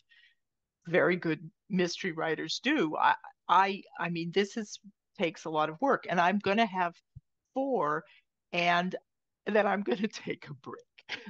very 0.88 1.16
good 1.16 1.50
mystery 1.70 2.12
writers 2.12 2.60
do. 2.64 2.96
I, 2.98 3.16
I, 3.48 3.84
I 4.00 4.10
mean, 4.10 4.32
this 4.32 4.58
is 4.58 4.80
takes 5.18 5.46
a 5.46 5.50
lot 5.50 5.70
of 5.70 5.80
work, 5.82 6.06
and 6.10 6.20
I'm 6.20 6.40
going 6.40 6.58
to 6.58 6.66
have 6.66 6.94
four, 7.54 8.04
and 8.54 8.96
then 9.46 9.68
I'm 9.68 9.84
going 9.84 9.98
to 10.02 10.08
take 10.08 10.48
a 10.50 10.54
break. 10.54 10.82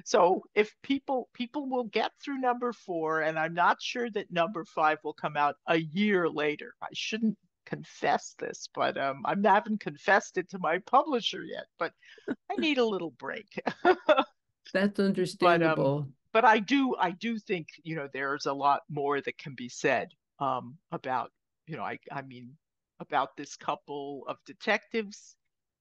So 0.05 0.43
if 0.53 0.71
people 0.83 1.29
people 1.33 1.67
will 1.67 1.85
get 1.85 2.11
through 2.23 2.39
number 2.39 2.71
four, 2.71 3.21
and 3.21 3.39
I'm 3.39 3.53
not 3.53 3.81
sure 3.81 4.09
that 4.11 4.31
number 4.31 4.63
five 4.65 4.99
will 5.03 5.13
come 5.13 5.35
out 5.35 5.55
a 5.67 5.77
year 5.77 6.29
later. 6.29 6.75
I 6.81 6.87
shouldn't 6.93 7.37
confess 7.71 8.35
this, 8.37 8.67
but 8.73 8.97
um, 8.97 9.21
I 9.25 9.35
haven't 9.43 9.79
confessed 9.79 10.37
it 10.37 10.49
to 10.49 10.59
my 10.59 10.79
publisher 10.79 11.43
yet. 11.43 11.65
But 11.79 11.93
I 12.27 12.55
need 12.57 12.77
a 12.77 12.85
little 12.85 13.11
break. 13.11 13.47
That's 14.73 14.99
understandable. 14.99 15.99
But, 15.99 16.05
um, 16.05 16.13
but 16.33 16.45
I 16.45 16.59
do 16.59 16.95
I 16.99 17.11
do 17.11 17.39
think 17.39 17.67
you 17.83 17.95
know 17.95 18.07
there's 18.11 18.45
a 18.45 18.53
lot 18.53 18.81
more 18.89 19.21
that 19.21 19.37
can 19.37 19.55
be 19.55 19.69
said 19.69 20.09
um, 20.39 20.77
about 20.91 21.31
you 21.67 21.77
know 21.77 21.83
I 21.83 21.97
I 22.11 22.21
mean 22.21 22.51
about 22.99 23.37
this 23.37 23.55
couple 23.55 24.23
of 24.27 24.37
detectives. 24.45 25.35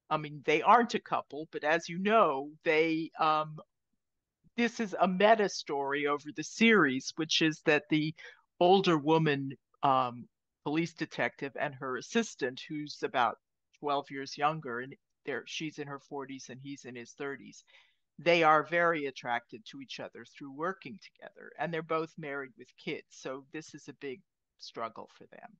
I 0.09 0.17
mean 0.17 0.43
they 0.45 0.63
aren't 0.63 0.95
a 0.95 1.01
couple, 1.01 1.49
but 1.51 1.65
as 1.65 1.89
you 1.89 1.99
know 1.99 2.51
they 2.65 3.11
um, 3.19 3.59
this 4.57 4.79
is 4.79 4.95
a 5.01 5.09
meta 5.09 5.49
story 5.49 6.07
over 6.07 6.31
the 6.37 6.45
series, 6.45 7.13
which 7.17 7.43
is 7.43 7.61
that 7.65 7.85
the 7.91 8.15
older 8.61 8.99
woman 8.99 9.53
um, 9.83 10.27
police 10.65 10.93
detective 10.93 11.53
and 11.59 11.75
her 11.75 11.97
assistant, 11.97 12.61
who's 12.69 13.03
about 13.03 13.39
12 13.81 14.11
years 14.11 14.39
younger, 14.39 14.81
and 14.81 14.95
there 15.27 15.45
she's 15.47 15.79
in 15.79 15.87
her 15.87 16.01
40s 16.11 16.49
and 16.49 16.61
he's 16.63 16.85
in 16.85 16.95
his 16.95 17.15
30s 17.21 17.63
they 18.19 18.43
are 18.43 18.63
very 18.63 19.07
attracted 19.07 19.65
to 19.65 19.81
each 19.81 19.99
other 19.99 20.25
through 20.25 20.53
working 20.53 20.99
together 21.03 21.51
and 21.59 21.73
they're 21.73 21.83
both 21.83 22.13
married 22.19 22.53
with 22.59 22.69
kids 22.83 23.07
so 23.11 23.45
this 23.53 23.75
is 23.75 23.89
a 23.89 23.95
big 23.95 24.21
struggle 24.59 25.09
for 25.17 25.25
them. 25.27 25.57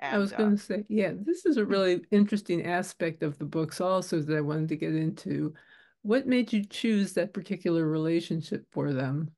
And, 0.00 0.14
i 0.14 0.18
was 0.18 0.32
going 0.32 0.56
to 0.56 0.62
uh, 0.62 0.66
say 0.78 0.84
yeah 0.88 1.12
this 1.14 1.46
is 1.46 1.56
a 1.56 1.64
hmm. 1.64 1.70
really 1.70 2.00
interesting 2.10 2.66
aspect 2.66 3.22
of 3.22 3.38
the 3.38 3.44
books 3.44 3.80
also 3.80 4.20
that 4.20 4.36
i 4.36 4.40
wanted 4.40 4.68
to 4.68 4.76
get 4.76 4.94
into. 4.94 5.54
What 6.02 6.28
made 6.28 6.52
you 6.52 6.64
choose 6.64 7.12
that 7.14 7.34
particular 7.34 7.86
relationship 7.86 8.64
for 8.70 8.92
them 8.92 9.32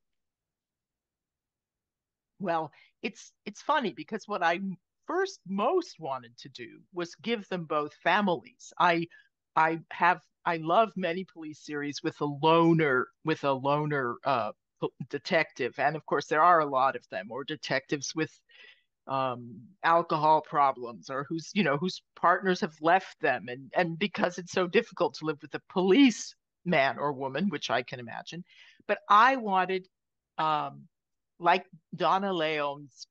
well 2.41 2.71
it's 3.03 3.33
it's 3.47 3.63
funny 3.63 3.93
because 3.93 4.25
what 4.27 4.43
i 4.43 4.59
first 5.11 5.41
most 5.49 5.99
wanted 5.99 6.37
to 6.39 6.49
do 6.51 6.79
was 6.95 7.17
give 7.17 7.49
them 7.49 7.65
both 7.65 7.93
families. 7.95 8.73
I 8.79 9.09
i 9.57 9.81
have 9.91 10.21
I 10.45 10.59
love 10.59 10.93
many 10.97 11.25
police 11.25 11.65
series 11.67 12.01
with 12.05 12.21
a 12.21 12.25
loner 12.25 13.09
with 13.25 13.43
a 13.43 13.53
loner 13.53 14.15
uh, 14.25 14.53
detective, 15.09 15.75
and 15.79 15.97
of 15.97 16.07
course 16.07 16.27
there 16.27 16.45
are 16.45 16.61
a 16.61 16.67
lot 16.79 16.95
of 16.95 17.05
them, 17.11 17.27
or 17.31 17.43
detectives 17.43 18.15
with 18.15 18.33
um, 19.09 19.61
alcohol 19.83 20.43
problems, 20.43 21.11
or 21.11 21.27
whose 21.29 21.51
you 21.55 21.65
know 21.65 21.77
whose 21.77 22.01
partners 22.15 22.61
have 22.61 22.77
left 22.81 23.21
them, 23.21 23.49
and 23.49 23.73
and 23.77 23.99
because 23.99 24.39
it's 24.39 24.53
so 24.53 24.69
difficult 24.69 25.15
to 25.15 25.25
live 25.25 25.39
with 25.43 25.55
a 25.57 25.63
police 25.73 26.37
man 26.65 26.99
or 26.99 27.13
woman, 27.13 27.49
which 27.49 27.69
I 27.69 27.83
can 27.83 27.99
imagine, 27.99 28.45
but 28.87 28.99
I 29.09 29.37
wanted, 29.37 29.89
um, 30.39 30.87
like 31.41 31.67
Donna 31.97 32.33
Leon's 32.33 33.07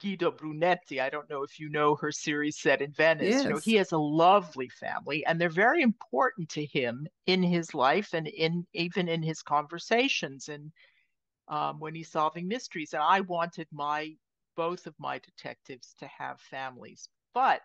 Guido 0.00 0.30
Brunetti. 0.30 1.00
I 1.00 1.10
don't 1.10 1.28
know 1.30 1.42
if 1.42 1.58
you 1.58 1.68
know 1.68 1.94
her 1.96 2.12
series 2.12 2.58
set 2.58 2.82
in 2.82 2.92
Venice. 2.92 3.28
Yes. 3.28 3.44
You 3.44 3.50
know, 3.50 3.58
he 3.58 3.74
has 3.74 3.92
a 3.92 3.98
lovely 3.98 4.68
family 4.68 5.24
and 5.24 5.40
they're 5.40 5.48
very 5.48 5.82
important 5.82 6.48
to 6.50 6.64
him 6.64 7.06
in 7.26 7.42
his 7.42 7.74
life 7.74 8.12
and 8.12 8.26
in 8.26 8.66
even 8.72 9.08
in 9.08 9.22
his 9.22 9.42
conversations 9.42 10.48
and 10.48 10.72
um, 11.48 11.78
when 11.80 11.94
he's 11.94 12.10
solving 12.10 12.48
mysteries. 12.48 12.92
And 12.92 13.02
I 13.02 13.20
wanted 13.20 13.68
my 13.72 14.14
both 14.56 14.86
of 14.86 14.94
my 14.98 15.18
detectives 15.18 15.94
to 15.98 16.06
have 16.06 16.40
families. 16.40 17.08
But 17.34 17.60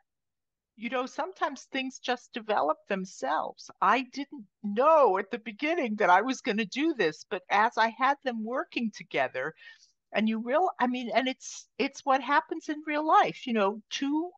you 0.81 0.89
know, 0.89 1.05
sometimes 1.05 1.63
things 1.65 2.00
just 2.00 2.33
develop 2.33 2.77
themselves. 2.89 3.69
I 3.81 4.05
didn't 4.13 4.45
know 4.63 5.17
at 5.19 5.29
the 5.29 5.39
beginning 5.39 5.95
that 5.97 6.09
I 6.09 6.21
was 6.21 6.41
going 6.41 6.57
to 6.57 6.65
do 6.65 6.95
this, 6.95 7.23
but 7.29 7.43
as 7.51 7.73
I 7.77 7.93
had 7.97 8.17
them 8.23 8.43
working 8.43 8.91
together, 8.95 9.53
and 10.13 10.27
you 10.27 10.39
real 10.39 10.69
i 10.79 10.88
mean 10.88 11.09
and 11.13 11.27
it's 11.27 11.67
it's 11.77 12.01
what 12.05 12.21
happens 12.21 12.69
in 12.69 12.75
real 12.85 13.05
life 13.05 13.47
you 13.47 13.53
know 13.53 13.81
two 13.89 14.29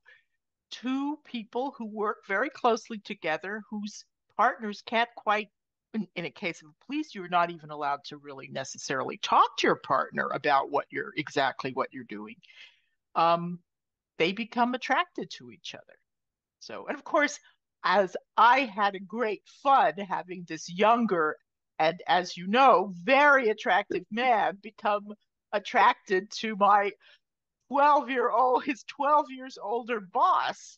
two 0.71 1.17
people 1.25 1.73
who 1.77 1.85
work 1.85 2.17
very 2.27 2.49
closely 2.49 2.99
together 2.99 3.61
whose 3.69 4.05
partners 4.37 4.83
can't 4.85 5.09
quite 5.15 5.49
in, 5.93 6.07
in, 6.15 6.25
a 6.25 6.29
case 6.29 6.61
of 6.61 6.69
police 6.85 7.13
you're 7.13 7.27
not 7.27 7.51
even 7.51 7.69
allowed 7.69 8.03
to 8.03 8.17
really 8.17 8.47
necessarily 8.47 9.17
talk 9.17 9.57
to 9.57 9.67
your 9.67 9.75
partner 9.75 10.27
about 10.33 10.71
what 10.71 10.85
you're 10.89 11.13
exactly 11.17 11.71
what 11.73 11.89
you're 11.91 12.03
doing 12.05 12.35
um, 13.15 13.59
they 14.17 14.31
become 14.31 14.73
attracted 14.73 15.29
to 15.29 15.51
each 15.51 15.75
other 15.75 15.93
so 16.63 16.85
and 16.87 16.97
of 16.97 17.03
course 17.03 17.39
as 17.83 18.15
i 18.37 18.61
had 18.61 18.95
a 18.95 18.99
great 18.99 19.41
fun 19.61 19.93
having 19.97 20.45
this 20.47 20.71
younger 20.71 21.35
and 21.79 22.01
as 22.07 22.37
you 22.37 22.47
know 22.47 22.93
very 23.03 23.49
attractive 23.49 24.03
man 24.11 24.57
become 24.61 25.05
attracted 25.53 26.29
to 26.31 26.55
my 26.55 26.91
12 27.69 28.09
year 28.09 28.29
old 28.29 28.63
his 28.63 28.83
12 28.83 29.25
years 29.31 29.57
older 29.61 29.99
boss. 29.99 30.77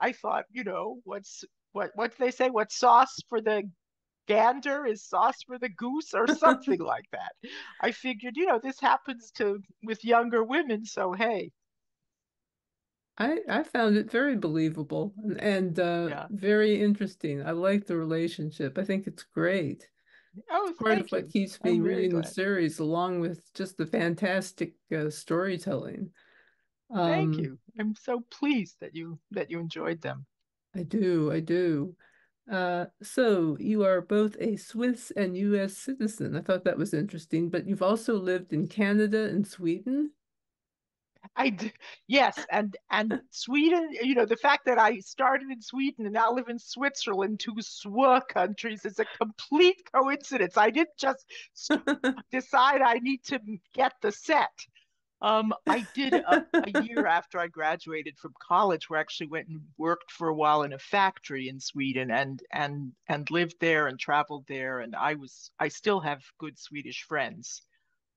I 0.00 0.12
thought 0.12 0.44
you 0.50 0.64
know 0.64 0.98
what's 1.04 1.44
what 1.72 1.92
what 1.94 2.10
do 2.10 2.24
they 2.24 2.30
say? 2.30 2.50
What 2.50 2.72
sauce 2.72 3.16
for 3.28 3.40
the 3.40 3.62
gander 4.28 4.84
is 4.84 5.04
sauce 5.04 5.42
for 5.46 5.58
the 5.58 5.68
goose 5.68 6.12
or 6.12 6.26
something 6.26 6.78
like 6.94 7.06
that. 7.12 7.32
I 7.80 7.92
figured 7.92 8.36
you 8.36 8.46
know 8.46 8.60
this 8.62 8.80
happens 8.80 9.30
to 9.36 9.60
with 9.82 10.04
younger 10.04 10.44
women 10.44 10.84
so 10.84 11.12
hey 11.12 11.52
I, 13.18 13.38
I 13.48 13.62
found 13.62 13.96
it 13.96 14.10
very 14.10 14.36
believable 14.36 15.14
and, 15.22 15.40
and 15.40 15.80
uh, 15.80 16.06
yeah. 16.10 16.26
very 16.30 16.80
interesting. 16.80 17.44
I 17.44 17.52
like 17.52 17.86
the 17.86 17.96
relationship. 17.96 18.76
I 18.78 18.84
think 18.84 19.06
it's 19.06 19.22
great. 19.22 19.88
Oh, 20.50 20.74
part 20.78 20.98
of 20.98 21.08
what 21.08 21.30
keeps 21.30 21.62
me 21.64 21.72
I'm 21.72 21.82
reading 21.82 22.10
really 22.10 22.22
the 22.22 22.28
series, 22.28 22.78
along 22.78 23.20
with 23.20 23.42
just 23.54 23.78
the 23.78 23.86
fantastic 23.86 24.74
uh, 24.94 25.08
storytelling. 25.08 26.10
Um, 26.94 27.10
thank 27.10 27.36
you. 27.38 27.58
I'm 27.80 27.94
so 27.94 28.22
pleased 28.30 28.76
that 28.80 28.94
you 28.94 29.18
that 29.30 29.50
you 29.50 29.58
enjoyed 29.58 30.02
them. 30.02 30.26
I 30.74 30.82
do. 30.82 31.32
I 31.32 31.40
do. 31.40 31.94
Uh, 32.50 32.84
so 33.02 33.56
you 33.58 33.82
are 33.84 34.00
both 34.00 34.36
a 34.38 34.56
Swiss 34.56 35.10
and 35.16 35.36
U.S. 35.36 35.76
citizen. 35.76 36.36
I 36.36 36.42
thought 36.42 36.64
that 36.64 36.78
was 36.78 36.94
interesting, 36.94 37.48
but 37.48 37.66
you've 37.66 37.82
also 37.82 38.14
lived 38.14 38.52
in 38.52 38.68
Canada 38.68 39.24
and 39.24 39.46
Sweden. 39.46 40.10
I 41.36 41.72
yes, 42.06 42.38
and 42.50 42.76
and 42.90 43.20
Sweden. 43.30 43.90
You 43.92 44.14
know, 44.14 44.24
the 44.24 44.36
fact 44.36 44.64
that 44.66 44.78
I 44.78 44.98
started 45.00 45.50
in 45.50 45.60
Sweden 45.60 46.06
and 46.06 46.14
now 46.14 46.32
live 46.32 46.48
in 46.48 46.58
Switzerland, 46.58 47.40
two 47.40 47.54
SWA 47.54 48.26
countries, 48.26 48.84
is 48.84 48.98
a 48.98 49.06
complete 49.18 49.82
coincidence. 49.92 50.56
I 50.56 50.70
didn't 50.70 50.96
just 50.98 51.26
decide 52.30 52.80
I 52.80 52.94
need 52.94 53.22
to 53.24 53.40
get 53.74 53.92
the 54.00 54.12
set. 54.12 54.66
Um, 55.22 55.54
I 55.66 55.86
did 55.94 56.12
a, 56.12 56.46
a, 56.52 56.82
year 56.84 57.06
after 57.06 57.38
I 57.38 57.46
graduated 57.46 58.18
from 58.18 58.34
college, 58.38 58.88
where 58.88 58.98
I 58.98 59.00
actually 59.00 59.28
went 59.28 59.48
and 59.48 59.60
worked 59.78 60.12
for 60.12 60.28
a 60.28 60.34
while 60.34 60.62
in 60.62 60.74
a 60.74 60.78
factory 60.78 61.48
in 61.48 61.58
Sweden, 61.58 62.10
and 62.10 62.42
and 62.52 62.92
and 63.08 63.30
lived 63.30 63.56
there 63.60 63.86
and 63.88 63.98
traveled 63.98 64.44
there, 64.46 64.80
and 64.80 64.94
I 64.94 65.14
was 65.14 65.50
I 65.58 65.68
still 65.68 66.00
have 66.00 66.22
good 66.38 66.58
Swedish 66.58 67.02
friends. 67.02 67.62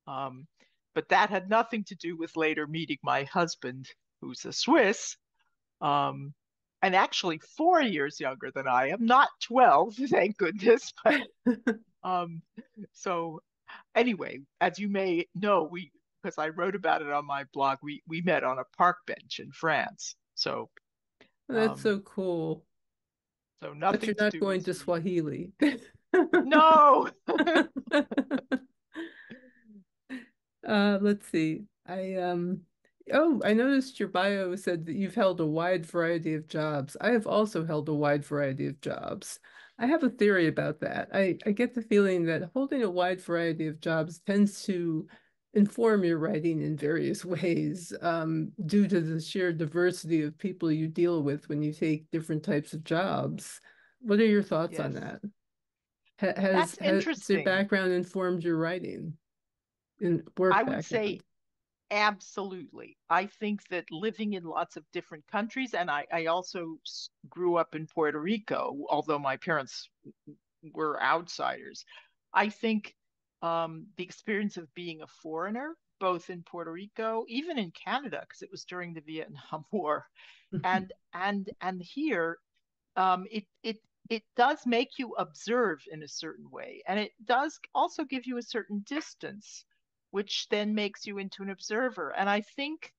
Um, 0.07 0.47
but 0.95 1.09
that 1.09 1.29
had 1.29 1.49
nothing 1.49 1.83
to 1.85 1.95
do 1.95 2.17
with 2.17 2.35
later 2.35 2.67
meeting 2.67 2.97
my 3.03 3.23
husband, 3.23 3.87
who's 4.21 4.45
a 4.45 4.53
Swiss, 4.53 5.15
um, 5.81 6.33
and 6.81 6.95
actually 6.95 7.39
four 7.57 7.81
years 7.81 8.19
younger 8.19 8.51
than 8.53 8.67
I 8.67 8.89
am, 8.89 9.05
not 9.05 9.29
12, 9.43 9.95
thank 10.09 10.37
goodness. 10.37 10.93
But 11.03 11.21
um, 12.03 12.41
so 12.93 13.41
anyway, 13.95 14.39
as 14.61 14.79
you 14.79 14.89
may 14.89 15.25
know, 15.35 15.67
we 15.69 15.91
because 16.21 16.37
I 16.37 16.49
wrote 16.49 16.75
about 16.75 17.01
it 17.01 17.09
on 17.09 17.25
my 17.25 17.45
blog, 17.53 17.77
we 17.81 18.01
we 18.07 18.21
met 18.21 18.43
on 18.43 18.59
a 18.59 18.63
park 18.77 18.97
bench 19.07 19.39
in 19.39 19.51
France. 19.51 20.15
So 20.35 20.69
that's 21.47 21.71
um, 21.71 21.77
so 21.77 21.99
cool. 21.99 22.65
So 23.61 23.73
nothing. 23.73 23.99
But 23.99 24.07
you're 24.07 24.15
not 24.19 24.39
going 24.39 24.63
to 24.63 24.73
Swahili. 24.73 25.51
no. 26.13 27.09
Uh, 30.67 30.97
let's 31.01 31.27
see. 31.29 31.63
I 31.85 32.15
um 32.15 32.61
oh, 33.13 33.41
I 33.43 33.53
noticed 33.53 33.99
your 33.99 34.09
bio 34.09 34.55
said 34.55 34.85
that 34.85 34.95
you've 34.95 35.15
held 35.15 35.39
a 35.39 35.45
wide 35.45 35.85
variety 35.85 36.33
of 36.35 36.47
jobs. 36.47 36.95
I 37.01 37.11
have 37.11 37.27
also 37.27 37.65
held 37.65 37.89
a 37.89 37.93
wide 37.93 38.25
variety 38.25 38.67
of 38.67 38.81
jobs. 38.81 39.39
I 39.79 39.87
have 39.87 40.03
a 40.03 40.09
theory 40.09 40.47
about 40.47 40.81
that. 40.81 41.09
I, 41.13 41.37
I 41.45 41.51
get 41.51 41.73
the 41.73 41.81
feeling 41.81 42.25
that 42.25 42.51
holding 42.53 42.83
a 42.83 42.89
wide 42.89 43.21
variety 43.21 43.67
of 43.67 43.79
jobs 43.79 44.19
tends 44.19 44.63
to 44.65 45.07
inform 45.53 46.03
your 46.03 46.17
writing 46.17 46.61
in 46.61 46.77
various 46.77 47.23
ways 47.25 47.93
um, 48.01 48.51
due 48.65 48.87
to 48.87 48.99
the 48.99 49.21
sheer 49.21 49.53
diversity 49.53 50.21
of 50.21 50.37
people 50.37 50.71
you 50.71 50.87
deal 50.87 51.23
with 51.23 51.47
when 51.49 51.61
you 51.61 51.73
take 51.73 52.11
different 52.11 52.43
types 52.43 52.73
of 52.73 52.83
jobs. 52.83 53.61
What 54.01 54.19
are 54.19 54.25
your 54.25 54.43
thoughts 54.43 54.73
yes. 54.73 54.81
on 54.81 54.93
that? 54.93 55.21
has, 56.19 56.35
That's 56.35 56.77
has, 56.79 56.93
interesting. 56.95 57.37
Has 57.37 57.45
your 57.45 57.55
background 57.55 57.93
informed 57.93 58.43
your 58.43 58.57
writing? 58.57 59.13
In 59.99 60.23
work 60.37 60.53
I 60.53 60.63
would 60.63 60.83
say 60.83 61.19
absolutely. 61.91 62.97
I 63.09 63.25
think 63.25 63.67
that 63.69 63.85
living 63.91 64.33
in 64.33 64.43
lots 64.43 64.77
of 64.77 64.83
different 64.91 65.25
countries, 65.27 65.73
and 65.73 65.89
I, 65.89 66.05
I 66.11 66.25
also 66.27 66.77
grew 67.29 67.55
up 67.57 67.75
in 67.75 67.87
Puerto 67.87 68.19
Rico, 68.19 68.77
although 68.89 69.19
my 69.19 69.37
parents 69.37 69.89
were 70.73 71.01
outsiders. 71.01 71.85
I 72.33 72.49
think 72.49 72.95
um, 73.41 73.87
the 73.97 74.03
experience 74.03 74.57
of 74.57 74.73
being 74.75 75.01
a 75.01 75.07
foreigner, 75.07 75.75
both 75.99 76.29
in 76.29 76.43
Puerto 76.43 76.71
Rico, 76.71 77.25
even 77.27 77.57
in 77.57 77.71
Canada, 77.71 78.19
because 78.21 78.41
it 78.41 78.51
was 78.51 78.65
during 78.65 78.93
the 78.93 79.01
Vietnam 79.01 79.65
War, 79.71 80.05
and 80.63 80.91
and 81.13 81.49
and 81.61 81.81
here, 81.81 82.37
um, 82.95 83.25
it 83.31 83.45
it 83.63 83.77
it 84.09 84.23
does 84.35 84.65
make 84.65 84.97
you 84.97 85.13
observe 85.17 85.79
in 85.91 86.03
a 86.03 86.07
certain 86.07 86.49
way, 86.51 86.83
and 86.87 86.99
it 86.99 87.13
does 87.25 87.59
also 87.73 88.03
give 88.05 88.25
you 88.25 88.37
a 88.37 88.43
certain 88.43 88.81
distance, 88.87 89.65
which 90.11 90.47
then 90.49 90.73
makes 90.75 91.05
you 91.05 91.17
into 91.17 91.43
an 91.43 91.49
observer. 91.49 92.11
And 92.15 92.29
I 92.29 92.41
think, 92.41 92.93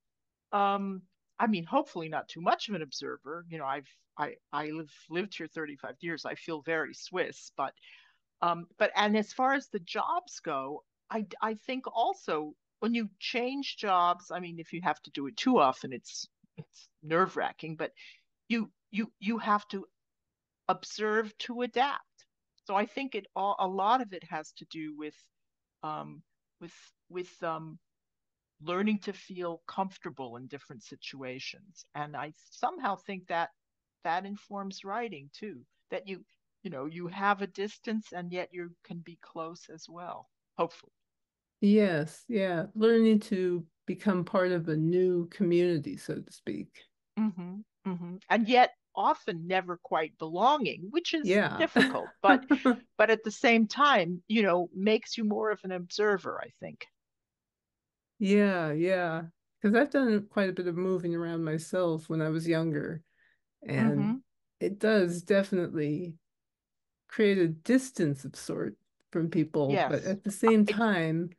um, 0.53 1.03
I 1.39 1.47
mean, 1.47 1.65
hopefully 1.65 2.09
not 2.09 2.29
too 2.29 2.41
much 2.41 2.69
of 2.69 2.75
an 2.75 2.83
observer. 2.83 3.45
You 3.49 3.59
know, 3.59 3.67
I've 3.67 3.89
I 4.19 4.35
I 4.53 4.71
live 4.71 4.93
lived 5.09 5.37
here 5.37 5.49
35 5.49 5.97
years. 6.01 6.25
I 6.25 6.35
feel 6.35 6.63
very 6.63 6.95
Swiss, 6.95 7.53
but 7.57 7.73
um, 8.43 8.67
but 8.79 8.91
and 8.97 9.17
as 9.17 9.33
far 9.33 9.55
as 9.55 9.69
the 9.69 9.81
jobs 9.81 10.41
go, 10.41 10.85
I 11.11 11.27
I 11.43 11.55
think 11.55 11.85
also 11.87 12.55
when 12.81 12.95
you 12.95 13.09
change 13.19 13.77
jobs, 13.77 14.31
I 14.31 14.41
mean, 14.41 14.59
if 14.59 14.73
you 14.73 14.81
have 14.83 15.01
to 15.03 15.11
do 15.11 15.27
it 15.27 15.37
too 15.37 15.59
often, 15.59 15.93
it's 15.93 16.27
it's 16.57 16.89
nerve 17.03 17.37
wracking. 17.37 17.77
But 17.77 17.93
you 18.49 18.71
you 18.91 19.13
you 19.21 19.39
have 19.39 19.67
to 19.69 19.87
observe 20.69 21.37
to 21.39 21.63
adapt. 21.63 22.05
So 22.65 22.77
I 22.77 22.87
think 22.87 23.15
it 23.15 23.27
all 23.35 23.57
a 23.59 23.67
lot 23.67 24.01
of 24.01 24.13
it 24.13 24.25
has 24.25 24.53
to 24.59 24.65
do 24.71 24.97
with 24.97 25.15
um, 25.83 26.23
with 26.61 26.75
with 27.09 27.31
um, 27.43 27.79
learning 28.63 28.99
to 29.01 29.13
feel 29.13 29.63
comfortable 29.67 30.37
in 30.37 30.47
different 30.47 30.83
situations, 30.83 31.85
and 31.95 32.17
I 32.17 32.33
somehow 32.51 32.97
think 32.97 33.27
that 33.29 33.51
that 34.05 34.27
informs 34.27 34.85
writing 34.85 35.31
too. 35.33 35.61
That 35.91 36.07
you 36.07 36.25
you 36.63 36.71
know 36.71 36.87
you 36.87 37.09
have 37.09 37.43
a 37.43 37.47
distance 37.47 38.09
and 38.13 38.33
yet 38.33 38.49
you 38.53 38.71
can 38.85 38.99
be 38.99 39.19
close 39.23 39.69
as 39.73 39.87
well 39.89 40.29
hopefully 40.59 40.93
yes 41.61 42.25
yeah 42.29 42.65
learning 42.75 43.19
to 43.19 43.65
become 43.87 44.25
part 44.25 44.53
of 44.53 44.69
a 44.69 44.77
new 44.77 45.27
community 45.27 45.97
so 45.97 46.15
to 46.15 46.33
speak 46.33 46.83
mm-hmm, 47.19 47.57
mm-hmm. 47.87 48.17
and 48.29 48.49
yet 48.49 48.73
often 49.01 49.47
never 49.47 49.79
quite 49.83 50.17
belonging 50.19 50.87
which 50.91 51.15
is 51.15 51.27
yeah. 51.27 51.57
difficult 51.59 52.07
but 52.23 52.45
but 52.99 53.11
at 53.11 53.25
the 53.25 53.31
same 53.31 53.67
time 53.67 54.23
you 54.29 54.43
know 54.43 54.69
makes 54.75 55.17
you 55.17 55.25
more 55.25 55.51
of 55.51 55.61
an 55.65 55.73
observer 55.73 56.41
i 56.43 56.49
think 56.61 56.87
yeah 58.19 58.71
yeah 58.73 59.23
because 59.61 59.77
i've 59.77 59.91
done 59.91 60.27
quite 60.31 60.51
a 60.51 60.53
bit 60.53 60.67
of 60.67 60.77
moving 60.77 61.15
around 61.15 61.43
myself 61.43 62.09
when 62.09 62.21
i 62.21 62.29
was 62.29 62.47
younger 62.47 63.03
and 63.67 63.99
mm-hmm. 63.99 64.15
it 64.61 64.79
does 64.79 65.23
definitely 65.23 66.15
create 67.09 67.39
a 67.39 67.49
distance 67.49 68.25
of 68.25 68.37
sort 68.37 68.77
from 69.11 69.29
people, 69.29 69.71
yes. 69.71 69.91
but 69.91 70.05
at 70.05 70.25
the 70.25 70.31
same 70.31 70.65
time, 70.65 71.31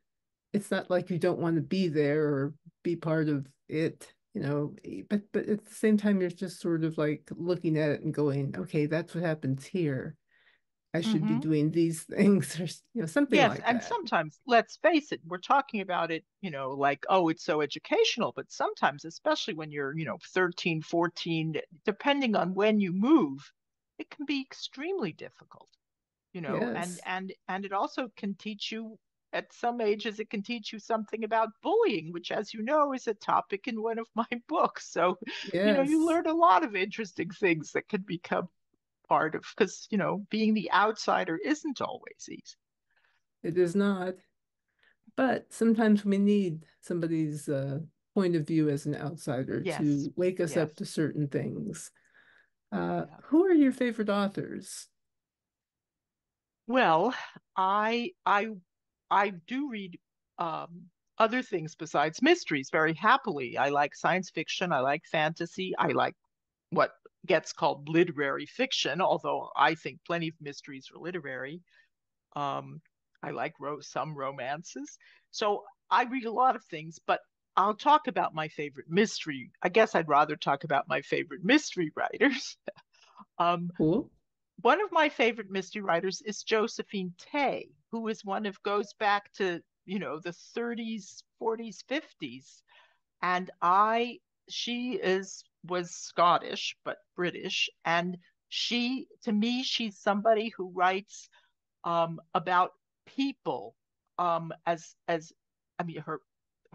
it's 0.53 0.71
not 0.71 0.89
like 0.89 1.09
you 1.09 1.17
don't 1.17 1.39
want 1.39 1.55
to 1.55 1.61
be 1.61 1.87
there 1.87 2.23
or 2.25 2.53
be 2.83 2.95
part 2.95 3.29
of 3.29 3.47
it, 3.69 4.13
you 4.33 4.41
know. 4.41 4.75
But 5.09 5.21
but 5.31 5.47
at 5.47 5.65
the 5.65 5.73
same 5.73 5.97
time, 5.97 6.21
you're 6.21 6.29
just 6.29 6.59
sort 6.59 6.83
of 6.83 6.97
like 6.97 7.29
looking 7.35 7.77
at 7.77 7.91
it 7.91 8.01
and 8.01 8.13
going, 8.13 8.55
okay, 8.57 8.85
that's 8.85 9.13
what 9.13 9.23
happens 9.23 9.65
here. 9.65 10.15
I 10.93 10.99
should 10.99 11.23
mm-hmm. 11.23 11.35
be 11.35 11.39
doing 11.39 11.71
these 11.71 12.03
things 12.15 12.59
or 12.59 12.65
you 12.93 13.01
know 13.01 13.05
something 13.05 13.39
yes, 13.39 13.51
like 13.51 13.63
and 13.65 13.81
sometimes 13.81 14.39
let's 14.45 14.77
face 14.77 15.11
it, 15.11 15.21
we're 15.25 15.37
talking 15.37 15.81
about 15.81 16.11
it, 16.11 16.23
you 16.41 16.51
know, 16.51 16.71
like 16.71 17.05
oh, 17.09 17.29
it's 17.29 17.43
so 17.43 17.61
educational, 17.61 18.33
but 18.35 18.51
sometimes 18.51 19.05
especially 19.05 19.53
when 19.53 19.71
you're, 19.71 19.97
you 19.97 20.05
know, 20.05 20.17
13, 20.33 20.81
14, 20.81 21.55
depending 21.85 22.35
on 22.35 22.53
when 22.53 22.79
you 22.79 22.91
move, 22.91 23.51
it 23.99 24.09
can 24.09 24.25
be 24.25 24.41
extremely 24.41 25.13
difficult 25.13 25.67
you 26.33 26.41
know 26.41 26.57
yes. 26.59 26.75
and 26.75 26.99
and 27.05 27.33
and 27.49 27.65
it 27.65 27.73
also 27.73 28.09
can 28.15 28.33
teach 28.35 28.71
you 28.71 28.97
at 29.33 29.51
some 29.53 29.79
ages 29.81 30.19
it 30.19 30.29
can 30.29 30.43
teach 30.43 30.73
you 30.73 30.79
something 30.79 31.23
about 31.23 31.49
bullying 31.61 32.11
which 32.11 32.31
as 32.31 32.53
you 32.53 32.61
know 32.61 32.93
is 32.93 33.07
a 33.07 33.13
topic 33.13 33.67
in 33.67 33.81
one 33.81 33.97
of 33.97 34.07
my 34.15 34.27
books 34.47 34.91
so 34.91 35.17
yes. 35.53 35.67
you 35.67 35.73
know 35.73 35.81
you 35.81 36.05
learn 36.05 36.27
a 36.27 36.33
lot 36.33 36.63
of 36.63 36.75
interesting 36.75 37.29
things 37.29 37.71
that 37.71 37.87
can 37.87 38.01
become 38.01 38.47
part 39.07 39.35
of 39.35 39.43
because 39.55 39.87
you 39.89 39.97
know 39.97 40.25
being 40.29 40.53
the 40.53 40.71
outsider 40.71 41.37
isn't 41.43 41.81
always 41.81 42.27
easy 42.29 42.41
it 43.43 43.57
is 43.57 43.75
not 43.75 44.13
but 45.17 45.45
sometimes 45.49 46.05
we 46.05 46.17
need 46.17 46.63
somebody's 46.79 47.49
uh, 47.49 47.79
point 48.13 48.35
of 48.35 48.47
view 48.47 48.69
as 48.69 48.85
an 48.85 48.95
outsider 48.95 49.61
yes. 49.65 49.77
to 49.79 50.09
wake 50.15 50.39
us 50.39 50.55
yes. 50.55 50.69
up 50.69 50.75
to 50.75 50.85
certain 50.85 51.27
things 51.27 51.91
uh, 52.71 53.05
yeah. 53.09 53.15
Who 53.25 53.45
are 53.45 53.53
your 53.53 53.71
favorite 53.71 54.09
authors? 54.09 54.87
Well, 56.67 57.13
I 57.55 58.11
I 58.25 58.49
I 59.11 59.31
do 59.47 59.69
read 59.69 59.99
um, 60.39 60.89
other 61.19 61.43
things 61.43 61.75
besides 61.75 62.21
mysteries 62.21 62.69
very 62.71 62.93
happily. 62.93 63.57
I 63.57 63.69
like 63.69 63.95
science 63.95 64.31
fiction. 64.31 64.71
I 64.73 64.79
like 64.79 65.05
fantasy. 65.05 65.73
I 65.77 65.89
like 65.89 66.15
what 66.71 66.93
gets 67.27 67.53
called 67.53 67.89
literary 67.89 68.45
fiction, 68.47 69.01
although 69.01 69.49
I 69.55 69.75
think 69.75 69.99
plenty 70.07 70.29
of 70.29 70.35
mysteries 70.41 70.89
are 70.95 70.99
literary. 70.99 71.61
Um, 72.35 72.81
I 73.21 73.31
like 73.31 73.53
ro- 73.59 73.81
some 73.81 74.15
romances. 74.17 74.97
So 75.31 75.63
I 75.91 76.03
read 76.05 76.25
a 76.25 76.31
lot 76.31 76.55
of 76.55 76.63
things, 76.65 76.99
but 77.05 77.19
I'll 77.57 77.75
talk 77.75 78.07
about 78.07 78.33
my 78.33 78.47
favorite 78.47 78.89
mystery. 78.89 79.51
I 79.61 79.69
guess 79.69 79.93
I'd 79.93 80.07
rather 80.07 80.37
talk 80.37 80.63
about 80.63 80.87
my 80.87 81.01
favorite 81.01 81.43
mystery 81.43 81.91
writers. 81.95 82.57
um, 83.37 83.69
cool. 83.77 84.09
One 84.61 84.81
of 84.81 84.91
my 84.91 85.09
favorite 85.09 85.51
mystery 85.51 85.81
writers 85.81 86.21
is 86.21 86.43
Josephine 86.43 87.13
Tey, 87.17 87.69
who 87.91 88.07
is 88.07 88.23
one 88.25 88.45
of 88.45 88.61
goes 88.63 88.93
back 88.99 89.31
to 89.33 89.61
you 89.85 89.99
know 89.99 90.19
the 90.19 90.31
30s, 90.57 91.23
40s, 91.41 91.79
50s, 91.89 92.61
and 93.21 93.49
I 93.61 94.19
she 94.49 94.93
is 94.93 95.43
was 95.65 95.91
Scottish 95.91 96.75
but 96.85 96.97
British, 97.15 97.69
and 97.85 98.17
she 98.49 99.07
to 99.23 99.31
me 99.31 99.63
she's 99.63 99.97
somebody 99.97 100.49
who 100.49 100.71
writes 100.71 101.29
um, 101.83 102.19
about 102.33 102.71
people 103.05 103.75
um, 104.17 104.51
as 104.65 104.95
as 105.07 105.31
I 105.79 105.83
mean 105.83 106.01
her 106.01 106.21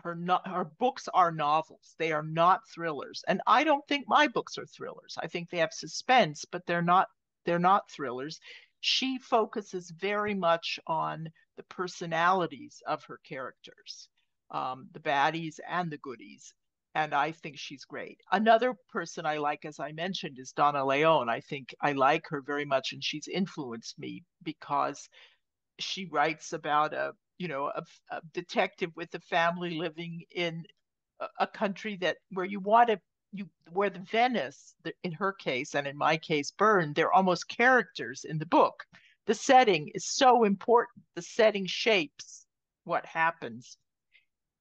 her 0.03 0.15
not 0.15 0.47
her 0.47 0.65
books 0.65 1.09
are 1.15 1.33
novels. 1.33 1.95
They 1.99 2.13
are 2.13 2.23
not 2.23 2.61
thrillers. 2.75 3.25
And 3.29 3.41
i 3.47 3.65
don't 3.65 3.87
think 3.89 4.07
my 4.09 4.29
books 4.29 4.59
are 4.59 4.67
thrillers. 4.67 5.17
I 5.23 5.27
think 5.29 5.51
they 5.51 5.59
have 5.59 5.73
suspense 5.73 6.45
but 6.51 6.67
they're 6.67 6.83
not 6.83 7.09
they're 7.45 7.59
not 7.59 7.91
thrillers 7.91 8.41
she 8.81 9.19
focuses 9.19 9.91
very 9.91 10.35
much 10.35 10.79
on 10.87 11.29
the 11.57 11.63
personalities 11.65 12.83
of 12.87 13.03
her 13.05 13.19
characters 13.25 14.09
um, 14.51 14.89
the 14.93 15.01
baddies 15.01 15.59
and 15.69 15.91
the 15.91 15.99
goodies 15.99 16.55
and 16.95 17.15
i 17.15 17.31
think 17.33 17.59
she's 17.59 17.85
great. 17.85 18.19
Another 18.33 18.75
person 18.91 19.27
i 19.27 19.37
like 19.39 19.65
as 19.65 19.79
i 19.81 19.93
mentioned 19.93 20.39
is 20.39 20.53
donna 20.53 20.85
leon 20.85 21.29
i 21.29 21.41
think 21.41 21.75
i 21.83 21.93
like 21.93 22.25
her 22.29 22.43
very 22.43 22.65
much 22.65 22.93
and 22.93 23.03
she's 23.05 23.29
influenced 23.29 23.99
me 23.99 24.23
because 24.43 25.09
she 25.79 26.07
writes 26.07 26.53
about 26.53 26.95
a 26.95 27.13
you 27.39 27.49
know 27.49 27.71
a, 27.75 27.83
a 28.11 28.21
detective 28.33 28.91
with 28.97 29.15
a 29.15 29.21
family 29.21 29.79
living 29.79 30.23
in 30.35 30.65
a, 31.21 31.27
a 31.41 31.47
country 31.47 31.97
that 32.01 32.17
where 32.33 32.47
you 32.47 32.61
want 32.61 32.89
to 32.89 32.99
you 33.39 33.49
where 33.73 33.91
the 33.91 34.01
Venice 34.01 34.75
the, 34.85 34.93
in 35.03 35.13
her 35.13 35.33
case 35.33 35.75
and 35.75 35.87
in 35.87 35.97
my 35.97 36.17
case 36.17 36.51
Bern 36.51 36.93
they're 36.95 37.13
almost 37.13 37.49
characters 37.49 38.25
in 38.25 38.39
the 38.39 38.47
book 38.47 38.85
the 39.27 39.35
setting 39.35 39.91
is 39.95 40.07
so 40.07 40.45
important 40.45 41.05
the 41.15 41.23
setting 41.23 41.67
shapes 41.67 42.47
what 42.85 43.05
happens 43.07 43.77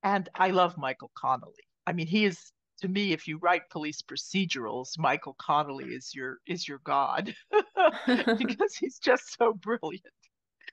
and 0.03 0.29
I 0.35 0.51
love 0.51 0.77
Michael 0.77 1.11
Connelly 1.15 1.53
I 1.87 1.93
mean 1.93 2.07
he 2.07 2.25
is 2.25 2.51
to 2.81 2.87
me 2.87 3.13
if 3.13 3.27
you 3.27 3.37
write 3.37 3.69
police 3.69 4.01
procedurals 4.01 4.97
Michael 4.97 5.35
Connelly 5.39 5.85
is 5.85 6.13
your 6.13 6.39
is 6.45 6.67
your 6.67 6.79
god 6.83 7.33
because 8.07 8.75
he's 8.75 8.99
just 8.99 9.37
so 9.37 9.53
brilliant 9.53 10.13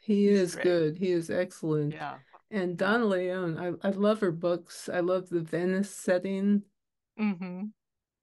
he 0.03 0.27
is 0.27 0.55
great. 0.55 0.65
good. 0.65 0.99
He 0.99 1.13
is 1.13 1.31
excellent. 1.31 1.95
Yeah. 1.95 2.17
And 2.51 2.77
Donna 2.77 3.07
Leon, 3.07 3.79
I, 3.83 3.89
I 3.89 3.91
love 3.93 4.21
her 4.21 4.33
books. 4.33 4.89
I 4.93 5.01
love 5.01 5.29
the 5.29 5.41
Venice 5.41 5.95
setting. 5.95 6.63
Mm-hmm. 7.19 7.67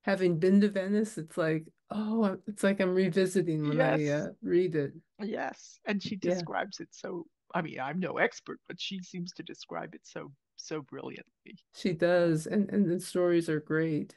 Having 0.03 0.39
been 0.39 0.61
to 0.61 0.69
Venice, 0.69 1.17
it's 1.17 1.37
like, 1.37 1.65
oh, 1.91 2.37
it's 2.47 2.63
like 2.63 2.79
I'm 2.79 2.95
revisiting 2.95 3.67
when 3.67 3.77
yes. 3.77 3.99
I 3.99 4.03
uh, 4.13 4.27
read 4.41 4.75
it. 4.75 4.93
Yes. 5.21 5.79
And 5.85 6.01
she 6.01 6.15
describes 6.15 6.77
yeah. 6.79 6.85
it 6.85 6.89
so, 6.91 7.25
I 7.53 7.61
mean, 7.61 7.79
I'm 7.79 7.99
no 7.99 8.17
expert, 8.17 8.59
but 8.67 8.79
she 8.79 9.01
seems 9.01 9.31
to 9.33 9.43
describe 9.43 9.93
it 9.95 10.01
so, 10.03 10.31
so 10.55 10.81
brilliantly. 10.81 11.57
She 11.75 11.93
does. 11.93 12.47
And, 12.47 12.69
and 12.69 12.89
the 12.89 12.99
stories 12.99 13.49
are 13.49 13.59
great. 13.59 14.15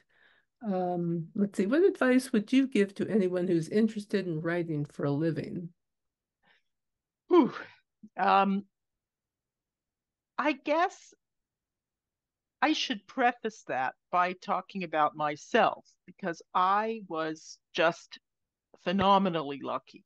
Um, 0.65 1.27
let's 1.35 1.57
see, 1.57 1.65
what 1.65 1.83
advice 1.83 2.31
would 2.31 2.53
you 2.53 2.67
give 2.67 2.95
to 2.95 3.09
anyone 3.09 3.47
who's 3.47 3.67
interested 3.67 4.27
in 4.27 4.39
writing 4.39 4.85
for 4.85 5.03
a 5.03 5.11
living? 5.11 5.69
Ooh, 7.33 7.51
um, 8.17 8.63
I 10.37 10.53
guess 10.53 11.13
I 12.63 12.71
should 12.71 13.05
preface 13.07 13.61
that 13.67 13.93
by 14.09 14.31
talking 14.31 14.85
about 14.85 15.17
myself 15.17 15.85
because 16.05 16.41
I 16.55 17.01
was 17.09 17.57
just 17.73 18.19
phenomenally 18.85 19.59
lucky. 19.61 20.05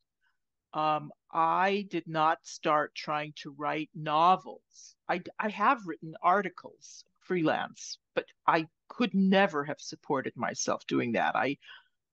Um, 0.74 1.12
I 1.32 1.86
did 1.92 2.08
not 2.08 2.40
start 2.42 2.96
trying 2.96 3.34
to 3.44 3.54
write 3.60 3.92
novels. 3.94 4.96
I, 5.08 5.22
I 5.38 5.50
have 5.50 5.86
written 5.86 6.16
articles 6.24 7.04
freelance, 7.20 8.00
but 8.16 8.26
I 8.48 8.68
could 8.90 9.14
never 9.14 9.64
have 9.64 9.80
supported 9.80 10.36
myself 10.36 10.82
doing 10.88 11.12
that. 11.12 11.36
I 11.36 11.58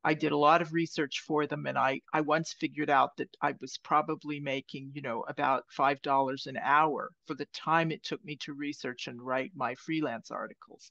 I 0.05 0.12
did 0.14 0.33
a 0.33 0.37
lot 0.37 0.61
of 0.61 0.75
research 0.75 1.21
for 1.27 1.47
them, 1.47 1.67
and 1.67 1.79
I 1.79 2.03
I 2.12 2.21
once 2.21 2.53
figured 2.53 2.90
out 2.90 3.17
that 3.17 3.35
I 3.40 3.55
was 3.61 3.79
probably 3.79 4.38
making 4.38 4.93
you 4.95 5.03
know 5.03 5.23
about 5.29 5.64
five 5.71 6.01
dollars 6.03 6.47
an 6.47 6.59
hour 6.59 7.11
for 7.27 7.35
the 7.35 7.47
time 7.47 7.90
it 7.90 8.03
took 8.03 8.23
me 8.25 8.37
to 8.43 8.53
research 8.53 9.09
and 9.09 9.21
write 9.21 9.53
my 9.55 9.75
freelance 9.77 10.31
articles. 10.31 10.90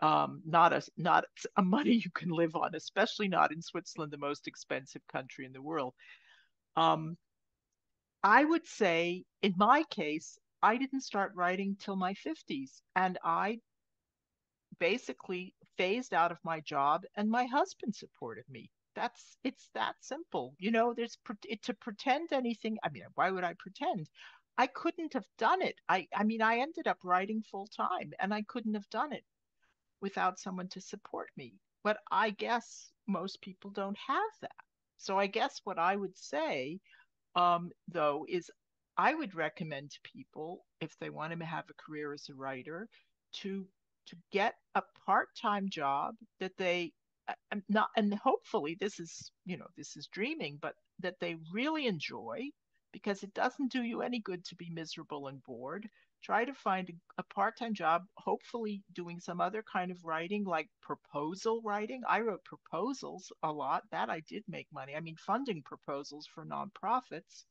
Um, 0.00 0.42
not 0.46 0.72
a 0.72 0.82
not 0.96 1.24
a 1.56 1.62
money 1.62 1.92
you 1.92 2.10
can 2.14 2.30
live 2.30 2.56
on, 2.56 2.74
especially 2.74 3.28
not 3.28 3.52
in 3.52 3.60
Switzerland, 3.60 4.12
the 4.12 4.18
most 4.18 4.48
expensive 4.48 5.06
country 5.08 5.44
in 5.44 5.52
the 5.52 5.62
world. 5.62 5.94
Um, 6.76 7.18
I 8.22 8.44
would 8.44 8.66
say, 8.66 9.24
in 9.42 9.54
my 9.56 9.84
case, 9.90 10.38
I 10.62 10.76
didn't 10.76 11.02
start 11.02 11.32
writing 11.34 11.76
till 11.78 11.96
my 11.96 12.14
50s, 12.14 12.80
and 12.96 13.18
I 13.24 13.60
basically 14.78 15.54
phased 15.80 16.12
out 16.12 16.30
of 16.30 16.36
my 16.44 16.60
job 16.60 17.04
and 17.16 17.30
my 17.30 17.46
husband 17.46 17.96
supported 17.96 18.44
me. 18.50 18.70
That's 18.94 19.38
it's 19.44 19.70
that 19.72 19.94
simple 20.00 20.54
you 20.58 20.70
know 20.70 20.92
there's 20.92 21.16
it, 21.48 21.62
to 21.62 21.72
pretend 21.72 22.32
anything 22.32 22.76
i 22.84 22.90
mean 22.90 23.04
why 23.14 23.30
would 23.30 23.44
i 23.44 23.54
pretend? 23.58 24.06
I 24.58 24.66
couldn't 24.66 25.14
have 25.14 25.24
done 25.38 25.62
it. 25.62 25.76
I 25.88 26.06
i 26.14 26.22
mean 26.22 26.42
i 26.42 26.58
ended 26.58 26.86
up 26.86 26.98
writing 27.02 27.42
full 27.50 27.66
time 27.74 28.10
and 28.20 28.34
i 28.34 28.42
couldn't 28.42 28.74
have 28.74 28.90
done 28.90 29.14
it 29.14 29.24
without 30.02 30.38
someone 30.38 30.68
to 30.70 30.82
support 30.82 31.30
me. 31.38 31.54
But 31.82 31.96
i 32.10 32.28
guess 32.28 32.90
most 33.06 33.40
people 33.40 33.70
don't 33.70 33.98
have 34.06 34.32
that. 34.42 34.64
So 34.98 35.18
i 35.18 35.26
guess 35.28 35.62
what 35.64 35.78
i 35.78 35.96
would 35.96 36.18
say 36.18 36.78
um, 37.36 37.70
though 37.88 38.26
is 38.28 38.50
i 38.98 39.14
would 39.14 39.34
recommend 39.34 39.92
to 39.92 40.08
people 40.14 40.66
if 40.82 40.92
they 40.98 41.08
want 41.08 41.32
to 41.32 41.46
have 41.46 41.64
a 41.70 41.82
career 41.82 42.12
as 42.12 42.28
a 42.28 42.34
writer 42.34 42.86
to 43.40 43.66
to 44.06 44.16
get 44.32 44.54
a 44.74 44.82
part-time 45.06 45.68
job 45.68 46.14
that 46.40 46.56
they 46.56 46.92
I'm 47.52 47.62
not 47.68 47.90
and 47.96 48.12
hopefully 48.14 48.76
this 48.80 48.98
is 48.98 49.30
you 49.44 49.56
know 49.56 49.66
this 49.76 49.96
is 49.96 50.08
dreaming 50.08 50.58
but 50.60 50.74
that 51.00 51.20
they 51.20 51.36
really 51.52 51.86
enjoy 51.86 52.50
because 52.92 53.22
it 53.22 53.32
doesn't 53.34 53.70
do 53.72 53.82
you 53.82 54.02
any 54.02 54.20
good 54.20 54.44
to 54.46 54.56
be 54.56 54.68
miserable 54.70 55.28
and 55.28 55.42
bored. 55.44 55.88
Try 56.22 56.44
to 56.44 56.52
find 56.52 56.90
a, 56.90 56.94
a 57.18 57.34
part-time 57.34 57.72
job 57.72 58.02
hopefully 58.16 58.82
doing 58.92 59.20
some 59.20 59.40
other 59.40 59.62
kind 59.72 59.90
of 59.90 60.04
writing 60.04 60.44
like 60.44 60.68
proposal 60.82 61.62
writing. 61.64 62.02
I 62.08 62.20
wrote 62.20 62.44
proposals 62.44 63.32
a 63.42 63.52
lot. 63.52 63.84
That 63.90 64.10
i 64.10 64.20
did 64.28 64.44
make 64.48 64.66
money. 64.72 64.94
I 64.96 65.00
mean 65.00 65.16
funding 65.16 65.62
proposals 65.62 66.26
for 66.26 66.44
nonprofits. 66.44 67.44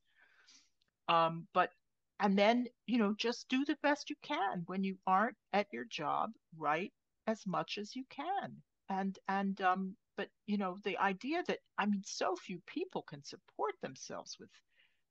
Um, 1.08 1.48
but 1.54 1.72
and 2.20 2.38
then 2.38 2.66
you 2.86 2.98
know 2.98 3.14
just 3.18 3.48
do 3.50 3.64
the 3.66 3.78
best 3.82 4.10
you 4.10 4.16
can 4.22 4.64
when 4.66 4.84
you 4.84 4.98
aren't 5.08 5.38
at 5.54 5.68
your 5.72 5.86
job 5.86 6.32
write 6.58 6.94
as 7.28 7.46
much 7.46 7.78
as 7.78 7.96
you 7.96 8.04
can 8.10 8.56
and 8.90 9.18
and 9.28 9.62
um 9.62 9.96
but 10.18 10.28
you 10.48 10.58
know 10.58 10.78
the 10.84 10.98
idea 10.98 11.44
that 11.48 11.60
i 11.78 11.86
mean 11.86 12.02
so 12.06 12.36
few 12.36 12.60
people 12.68 13.04
can 13.04 13.24
support 13.24 13.74
themselves 13.82 14.38
with 14.40 14.50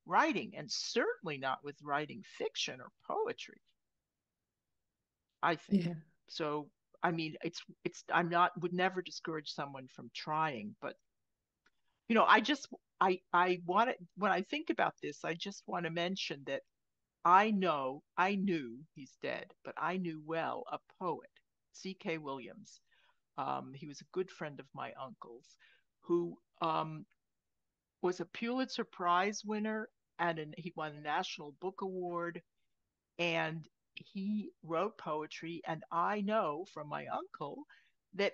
writing 0.05 0.51
and 0.57 0.69
certainly 0.71 1.37
not 1.37 1.59
with 1.63 1.75
writing 1.83 2.21
fiction 2.37 2.79
or 2.79 2.89
poetry 3.07 3.61
i 5.41 5.55
think 5.55 5.85
yeah. 5.85 5.93
so 6.27 6.67
i 7.03 7.11
mean 7.11 7.35
it's 7.43 7.61
it's 7.83 8.03
i'm 8.13 8.29
not 8.29 8.51
would 8.61 8.73
never 8.73 9.01
discourage 9.01 9.49
someone 9.49 9.87
from 9.87 10.09
trying 10.13 10.75
but 10.81 10.95
you 12.07 12.15
know 12.15 12.25
i 12.25 12.39
just 12.39 12.67
i 12.99 13.19
i 13.33 13.59
want 13.65 13.89
to 13.89 13.95
when 14.17 14.31
i 14.31 14.41
think 14.41 14.69
about 14.69 14.93
this 15.01 15.23
i 15.23 15.33
just 15.33 15.63
want 15.67 15.85
to 15.85 15.91
mention 15.91 16.41
that 16.45 16.61
I 17.29 17.51
know, 17.51 18.01
I 18.17 18.33
knew, 18.35 18.79
he's 18.95 19.15
dead, 19.21 19.53
but 19.63 19.75
I 19.77 19.97
knew 19.97 20.19
well 20.25 20.63
a 20.71 20.79
poet, 20.99 21.29
C.K. 21.73 22.17
Williams. 22.17 22.81
Um, 23.37 23.71
he 23.75 23.87
was 23.87 24.01
a 24.01 24.11
good 24.13 24.31
friend 24.31 24.59
of 24.59 24.65
my 24.73 24.93
uncle's 24.99 25.55
who 26.01 26.39
um, 26.61 27.05
was 28.01 28.19
a 28.19 28.25
Pulitzer 28.25 28.83
Prize 28.83 29.43
winner 29.45 29.89
and 30.17 30.39
an, 30.39 30.53
he 30.57 30.73
won 30.75 30.95
a 30.95 31.01
National 31.01 31.53
Book 31.61 31.81
Award. 31.83 32.41
And 33.19 33.67
he 33.93 34.49
wrote 34.63 34.97
poetry. 34.97 35.61
And 35.67 35.83
I 35.91 36.21
know 36.21 36.65
from 36.73 36.89
my 36.89 37.05
uncle 37.07 37.63
that 38.15 38.33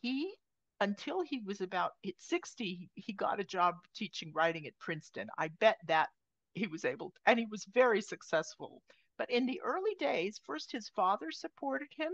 he, 0.00 0.34
until 0.80 1.22
he 1.22 1.38
was 1.46 1.60
about 1.60 1.92
60, 2.18 2.90
he 2.94 3.12
got 3.12 3.38
a 3.38 3.44
job 3.44 3.76
teaching 3.94 4.32
writing 4.34 4.66
at 4.66 4.78
Princeton. 4.80 5.28
I 5.38 5.48
bet 5.60 5.76
that 5.86 6.08
he 6.54 6.66
was 6.66 6.84
able 6.84 7.10
to, 7.10 7.20
and 7.26 7.38
he 7.38 7.46
was 7.46 7.64
very 7.72 8.00
successful. 8.00 8.82
But 9.18 9.30
in 9.30 9.46
the 9.46 9.60
early 9.62 9.94
days, 9.98 10.40
first 10.44 10.72
his 10.72 10.88
father 10.90 11.30
supported 11.30 11.88
him, 11.96 12.12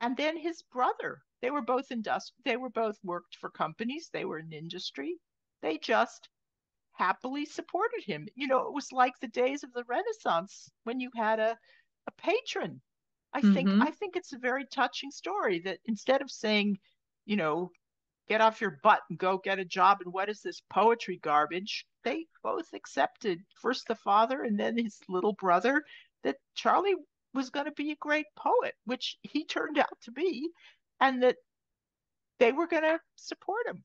and 0.00 0.16
then 0.16 0.36
his 0.36 0.62
brother. 0.62 1.22
They 1.40 1.50
were 1.50 1.62
both 1.62 1.88
industri- 1.88 2.32
They 2.44 2.56
were 2.56 2.70
both 2.70 2.98
worked 3.02 3.36
for 3.36 3.50
companies. 3.50 4.10
They 4.12 4.24
were 4.24 4.38
in 4.38 4.52
industry. 4.52 5.18
They 5.62 5.78
just 5.78 6.28
happily 6.92 7.44
supported 7.44 8.02
him. 8.04 8.28
You 8.34 8.48
know, 8.48 8.66
it 8.66 8.74
was 8.74 8.92
like 8.92 9.14
the 9.20 9.28
days 9.28 9.62
of 9.62 9.72
the 9.72 9.84
Renaissance 9.84 10.70
when 10.84 11.00
you 11.00 11.10
had 11.16 11.38
a 11.40 11.56
a 12.06 12.10
patron. 12.12 12.80
I 13.32 13.40
mm-hmm. 13.40 13.54
think 13.54 13.68
I 13.80 13.90
think 13.90 14.16
it's 14.16 14.32
a 14.32 14.38
very 14.38 14.66
touching 14.66 15.10
story 15.10 15.60
that 15.60 15.78
instead 15.84 16.22
of 16.22 16.30
saying, 16.30 16.78
you 17.26 17.36
know, 17.36 17.70
get 18.28 18.40
off 18.40 18.60
your 18.60 18.78
butt 18.82 19.00
and 19.10 19.18
go 19.18 19.38
get 19.38 19.58
a 19.58 19.64
job 19.64 19.98
and 20.02 20.12
what 20.12 20.28
is 20.28 20.40
this 20.40 20.62
poetry 20.70 21.18
garbage 21.22 21.86
they 22.04 22.26
both 22.42 22.72
accepted 22.74 23.40
first 23.60 23.86
the 23.88 23.94
father 23.94 24.42
and 24.42 24.58
then 24.58 24.76
his 24.76 24.98
little 25.08 25.34
brother 25.34 25.82
that 26.24 26.36
charlie 26.54 26.94
was 27.34 27.50
going 27.50 27.66
to 27.66 27.72
be 27.72 27.90
a 27.90 27.96
great 27.96 28.26
poet 28.36 28.74
which 28.84 29.16
he 29.22 29.44
turned 29.44 29.78
out 29.78 29.98
to 30.02 30.10
be 30.10 30.48
and 31.00 31.22
that 31.22 31.36
they 32.38 32.52
were 32.52 32.66
going 32.66 32.82
to 32.82 33.00
support 33.16 33.66
him. 33.66 33.84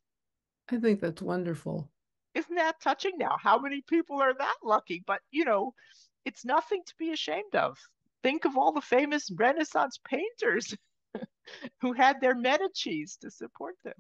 I 0.69 0.78
think 0.78 1.02
that's 1.02 1.21
wonderful. 1.21 1.89
Isn't 2.36 2.56
that 2.56 2.82
touching? 2.82 3.17
Now 3.17 3.38
how 3.39 3.60
many 3.60 3.84
people 3.88 4.21
are 4.21 4.34
that 4.34 4.56
lucky? 4.63 5.04
But 5.06 5.21
you 5.32 5.45
know 5.45 5.73
it's 6.26 6.45
nothing 6.45 6.82
to 6.88 6.93
be 6.97 7.12
ashamed 7.12 7.56
of. 7.56 7.78
Think 8.23 8.45
of 8.45 8.58
all 8.58 8.71
the 8.71 8.82
famous 8.82 9.30
renaissance 9.32 9.99
painters 10.08 10.76
who 11.82 11.93
had 11.93 12.21
their 12.21 12.36
medicis 12.36 13.19
to 13.19 13.30
support 13.30 13.76
them. 13.84 13.93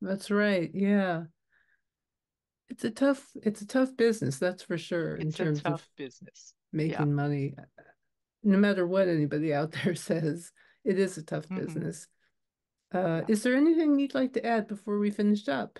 That's 0.00 0.30
right. 0.30 0.70
Yeah. 0.72 1.24
It's 2.70 2.84
a 2.84 2.90
tough 2.90 3.26
it's 3.42 3.60
a 3.62 3.66
tough 3.66 3.96
business, 3.96 4.38
that's 4.38 4.62
for 4.62 4.78
sure, 4.78 5.16
in 5.16 5.28
It's 5.28 5.36
terms 5.36 5.62
of 5.64 5.86
business. 5.96 6.54
making 6.72 6.92
Yeah. 6.92 7.04
money. 7.04 7.54
No 8.42 8.58
matter 8.58 8.86
what 8.86 9.08
anybody 9.08 9.52
out 9.54 9.72
there 9.84 9.94
says, 9.94 10.52
it 10.84 10.98
is 10.98 11.18
a 11.18 11.22
tough 11.22 11.48
hmm 11.48 11.56
business. 11.60 12.06
Uh, 12.92 13.22
is 13.28 13.42
there 13.42 13.54
anything 13.54 13.98
you'd 13.98 14.14
like 14.14 14.32
to 14.32 14.46
add 14.46 14.66
before 14.66 14.98
we 14.98 15.10
finish 15.10 15.46
up? 15.48 15.78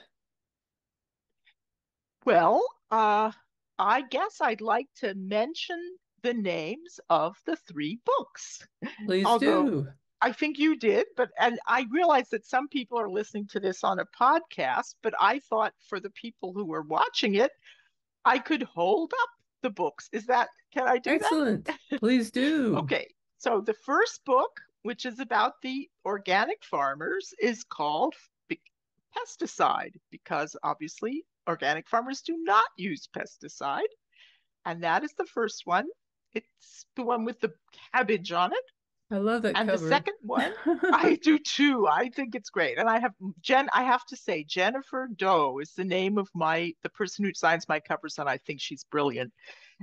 Well, 2.25 2.63
uh, 2.91 3.33
I 3.79 4.03
guess 4.03 4.41
I'd 4.41 4.61
like 4.61 4.89
to 4.97 5.15
mention 5.15 5.81
the 6.23 6.35
names 6.35 7.01
of 7.09 7.37
the 7.47 7.57
three 7.57 8.01
books. 8.05 8.67
Please 9.07 9.25
Although 9.27 9.65
do. 9.65 9.87
I 10.21 10.33
think 10.33 10.59
you 10.59 10.77
did, 10.77 11.07
but 11.17 11.31
and 11.39 11.59
I 11.67 11.87
realize 11.91 12.29
that 12.31 12.45
some 12.47 12.69
people 12.69 12.99
are 12.99 13.09
listening 13.09 13.47
to 13.49 13.61
this 13.61 13.85
on 13.85 14.01
a 14.01 14.07
podcast, 14.21 14.95
but 15.03 15.15
I 15.21 15.39
thought 15.39 15.75
for 15.89 16.01
the 16.01 16.11
people 16.11 16.53
who 16.53 16.65
were 16.65 16.83
watching 16.83 17.37
it, 17.37 17.53
I 18.25 18.39
could 18.39 18.63
hold 18.65 19.13
up 19.23 19.29
the 19.63 19.71
books. 19.71 20.09
Is 20.13 20.27
that 20.27 20.49
can 20.73 20.89
I 20.89 20.99
do 20.99 21.11
Excellent. 21.11 21.65
that? 21.67 21.75
Excellent. 21.75 22.01
Please 22.01 22.31
do. 22.31 22.77
okay. 22.79 23.07
So 23.39 23.61
the 23.61 23.75
first 23.75 24.25
book, 24.25 24.51
which 24.83 25.07
is 25.07 25.21
about 25.21 25.55
the 25.63 25.89
organic 26.05 26.65
farmers, 26.65 27.33
is 27.41 27.63
called 27.65 28.15
Pesticide 29.17 29.95
because 30.11 30.57
obviously 30.63 31.25
organic 31.49 31.89
farmers 31.89 32.21
do 32.21 32.37
not 32.43 32.67
use 32.77 33.09
pesticide. 33.17 33.89
And 34.65 34.83
that 34.83 35.03
is 35.03 35.13
the 35.17 35.25
first 35.27 35.63
one. 35.65 35.87
It's 36.35 36.85
the 36.95 37.03
one 37.03 37.25
with 37.25 37.41
the 37.41 37.53
cabbage 37.93 38.33
on 38.33 38.53
it. 38.53 38.65
I 39.11 39.17
love 39.17 39.43
that 39.43 39.57
and 39.57 39.71
cover. 39.71 39.83
the 39.83 39.89
second 39.89 40.17
one, 40.21 40.53
I 40.93 41.19
do 41.23 41.39
too. 41.39 41.87
I 41.89 42.11
think 42.11 42.35
it's 42.35 42.51
great. 42.51 42.79
And 42.79 42.89
I 42.89 42.99
have 42.99 43.13
Jen, 43.41 43.69
I 43.73 43.85
have 43.85 44.05
to 44.07 44.17
say, 44.17 44.45
Jennifer 44.45 45.09
Doe 45.17 45.59
is 45.61 45.73
the 45.73 45.85
name 45.85 46.19
of 46.19 46.29
my 46.35 46.73
the 46.83 46.91
person 46.91 47.25
who 47.25 47.33
signs 47.33 47.69
my 47.69 47.81
covers, 47.81 48.19
and 48.19 48.29
I 48.29 48.37
think 48.39 48.61
she's 48.61 48.85
brilliant. 48.85 49.33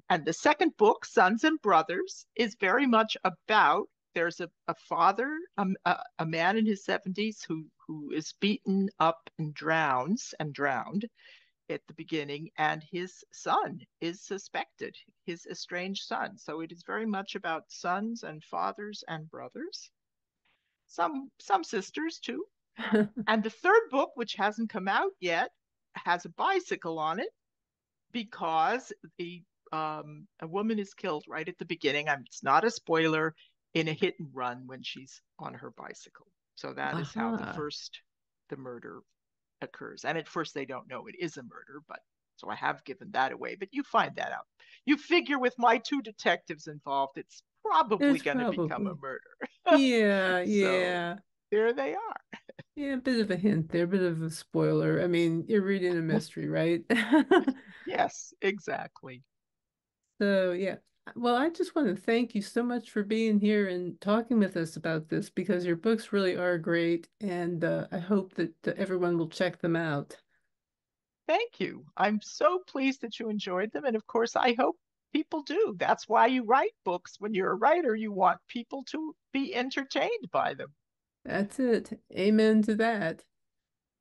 And 0.09 0.25
the 0.25 0.33
second 0.33 0.77
book, 0.77 1.05
Sons 1.05 1.43
and 1.43 1.59
Brothers, 1.61 2.27
is 2.35 2.55
very 2.59 2.85
much 2.85 3.17
about 3.23 3.87
there's 4.13 4.41
a, 4.41 4.49
a 4.67 4.75
father, 4.75 5.37
um, 5.57 5.75
a, 5.85 5.97
a 6.19 6.25
man 6.25 6.57
in 6.57 6.65
his 6.65 6.85
70s 6.85 7.37
who 7.47 7.65
who 7.87 8.11
is 8.11 8.33
beaten 8.39 8.89
up 8.99 9.29
and 9.39 9.53
drowns 9.53 10.35
and 10.39 10.53
drowned 10.53 11.07
at 11.69 11.81
the 11.87 11.93
beginning, 11.93 12.49
and 12.57 12.83
his 12.91 13.23
son 13.31 13.79
is 14.01 14.21
suspected, 14.21 14.95
his 15.25 15.45
estranged 15.47 16.03
son. 16.03 16.37
So 16.37 16.61
it 16.61 16.71
is 16.71 16.83
very 16.85 17.05
much 17.05 17.35
about 17.35 17.63
sons 17.69 18.23
and 18.23 18.43
fathers 18.43 19.03
and 19.07 19.29
brothers, 19.29 19.89
some 20.87 21.29
some 21.39 21.63
sisters 21.63 22.19
too. 22.19 22.45
and 23.27 23.43
the 23.43 23.49
third 23.49 23.81
book, 23.89 24.11
which 24.15 24.35
hasn't 24.35 24.69
come 24.69 24.87
out 24.87 25.11
yet, 25.19 25.51
has 25.95 26.25
a 26.25 26.29
bicycle 26.29 26.99
on 26.99 27.19
it 27.19 27.29
because 28.11 28.91
the 29.17 29.43
um, 29.71 30.27
a 30.41 30.47
woman 30.47 30.79
is 30.79 30.93
killed 30.93 31.25
right 31.27 31.47
at 31.47 31.57
the 31.57 31.65
beginning. 31.65 32.07
I'm, 32.07 32.23
it's 32.25 32.43
not 32.43 32.63
a 32.63 32.71
spoiler 32.71 33.33
in 33.73 33.87
a 33.87 33.93
hit 33.93 34.15
and 34.19 34.29
run 34.33 34.63
when 34.67 34.81
she's 34.83 35.21
on 35.39 35.53
her 35.53 35.71
bicycle. 35.71 36.27
So 36.55 36.73
that 36.73 36.93
uh-huh. 36.93 37.01
is 37.01 37.13
how 37.13 37.35
the 37.35 37.53
first 37.53 38.01
the 38.49 38.57
murder 38.57 39.01
occurs. 39.61 40.05
And 40.05 40.17
at 40.17 40.27
first 40.27 40.53
they 40.53 40.65
don't 40.65 40.89
know 40.89 41.07
it 41.07 41.15
is 41.19 41.37
a 41.37 41.43
murder, 41.43 41.81
but 41.87 41.99
so 42.37 42.49
I 42.49 42.55
have 42.55 42.83
given 42.83 43.11
that 43.11 43.31
away. 43.31 43.55
But 43.55 43.69
you 43.71 43.83
find 43.83 44.15
that 44.15 44.31
out. 44.31 44.45
You 44.85 44.97
figure 44.97 45.39
with 45.39 45.55
my 45.57 45.77
two 45.77 46.01
detectives 46.01 46.67
involved, 46.67 47.17
it's 47.17 47.41
probably 47.63 48.19
going 48.19 48.37
to 48.37 48.51
become 48.51 48.87
a 48.87 48.95
murder. 48.95 49.21
yeah, 49.77 50.41
yeah. 50.41 51.15
there 51.51 51.73
they 51.73 51.95
are. 51.95 52.39
yeah, 52.75 52.93
a 52.93 52.97
bit 52.97 53.19
of 53.19 53.31
a 53.31 53.35
hint 53.35 53.69
there, 53.69 53.85
a 53.85 53.87
bit 53.87 54.01
of 54.01 54.21
a 54.21 54.29
spoiler. 54.29 55.01
I 55.01 55.07
mean, 55.07 55.45
you're 55.47 55.63
reading 55.63 55.97
a 55.97 56.01
mystery, 56.01 56.47
right? 56.47 56.81
yes, 57.87 58.33
exactly. 58.41 59.23
So, 60.21 60.51
yeah. 60.51 60.75
Well, 61.15 61.35
I 61.35 61.49
just 61.49 61.75
want 61.75 61.87
to 61.87 61.95
thank 61.95 62.33
you 62.33 62.41
so 62.41 62.63
much 62.63 62.89
for 62.89 63.03
being 63.03 63.39
here 63.39 63.67
and 63.67 63.99
talking 64.01 64.39
with 64.39 64.57
us 64.57 64.75
about 64.75 65.07
this 65.07 65.29
because 65.29 65.65
your 65.65 65.75
books 65.75 66.11
really 66.11 66.35
are 66.35 66.57
great. 66.57 67.07
And 67.21 67.63
uh, 67.63 67.87
I 67.91 67.99
hope 67.99 68.33
that 68.35 68.67
everyone 68.75 69.17
will 69.17 69.29
check 69.29 69.59
them 69.59 69.75
out. 69.75 70.17
Thank 71.27 71.59
you. 71.59 71.85
I'm 71.95 72.19
so 72.21 72.59
pleased 72.67 73.01
that 73.01 73.19
you 73.19 73.29
enjoyed 73.29 73.71
them. 73.71 73.85
And 73.85 73.95
of 73.95 74.05
course, 74.07 74.35
I 74.35 74.55
hope 74.57 74.77
people 75.13 75.43
do. 75.43 75.75
That's 75.77 76.09
why 76.09 76.27
you 76.27 76.43
write 76.43 76.73
books. 76.83 77.15
When 77.19 77.33
you're 77.33 77.51
a 77.51 77.55
writer, 77.55 77.95
you 77.95 78.11
want 78.11 78.39
people 78.47 78.83
to 78.91 79.15
be 79.31 79.55
entertained 79.55 80.29
by 80.31 80.55
them. 80.55 80.73
That's 81.23 81.59
it. 81.59 81.99
Amen 82.13 82.61
to 82.63 82.75
that. 82.75 83.23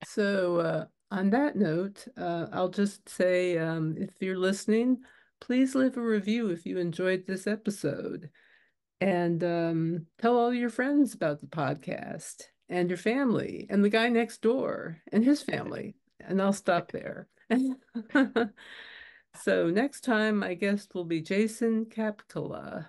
So, 0.04 0.58
uh, 0.58 0.84
on 1.10 1.30
that 1.30 1.56
note, 1.56 2.06
uh, 2.16 2.46
I'll 2.52 2.68
just 2.68 3.08
say 3.08 3.56
um, 3.56 3.94
if 3.96 4.10
you're 4.20 4.36
listening, 4.36 4.98
please 5.44 5.74
leave 5.74 5.98
a 5.98 6.00
review 6.00 6.48
if 6.48 6.64
you 6.64 6.78
enjoyed 6.78 7.26
this 7.26 7.46
episode. 7.46 8.30
And 9.00 9.44
um, 9.44 10.06
tell 10.18 10.38
all 10.38 10.54
your 10.54 10.70
friends 10.70 11.12
about 11.12 11.40
the 11.40 11.46
podcast 11.46 12.44
and 12.70 12.88
your 12.88 12.96
family 12.96 13.66
and 13.68 13.84
the 13.84 13.90
guy 13.90 14.08
next 14.08 14.40
door 14.40 15.02
and 15.12 15.22
his 15.22 15.42
family. 15.42 15.96
And 16.18 16.40
I'll 16.40 16.54
stop 16.54 16.92
there. 16.92 17.28
so 19.42 19.68
next 19.68 20.00
time, 20.00 20.38
my 20.38 20.54
guest 20.54 20.94
will 20.94 21.04
be 21.04 21.20
Jason 21.20 21.84
Kapkala. 21.86 22.88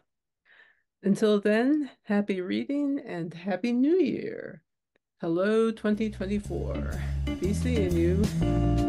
Until 1.03 1.41
then, 1.41 1.89
happy 2.03 2.39
reading 2.39 3.01
and 3.05 3.33
happy 3.33 3.73
new 3.73 3.97
year. 3.97 4.61
Hello, 5.19 5.71
2024. 5.71 7.01
Be 7.41 7.53
seeing 7.53 7.97
you. 7.97 8.84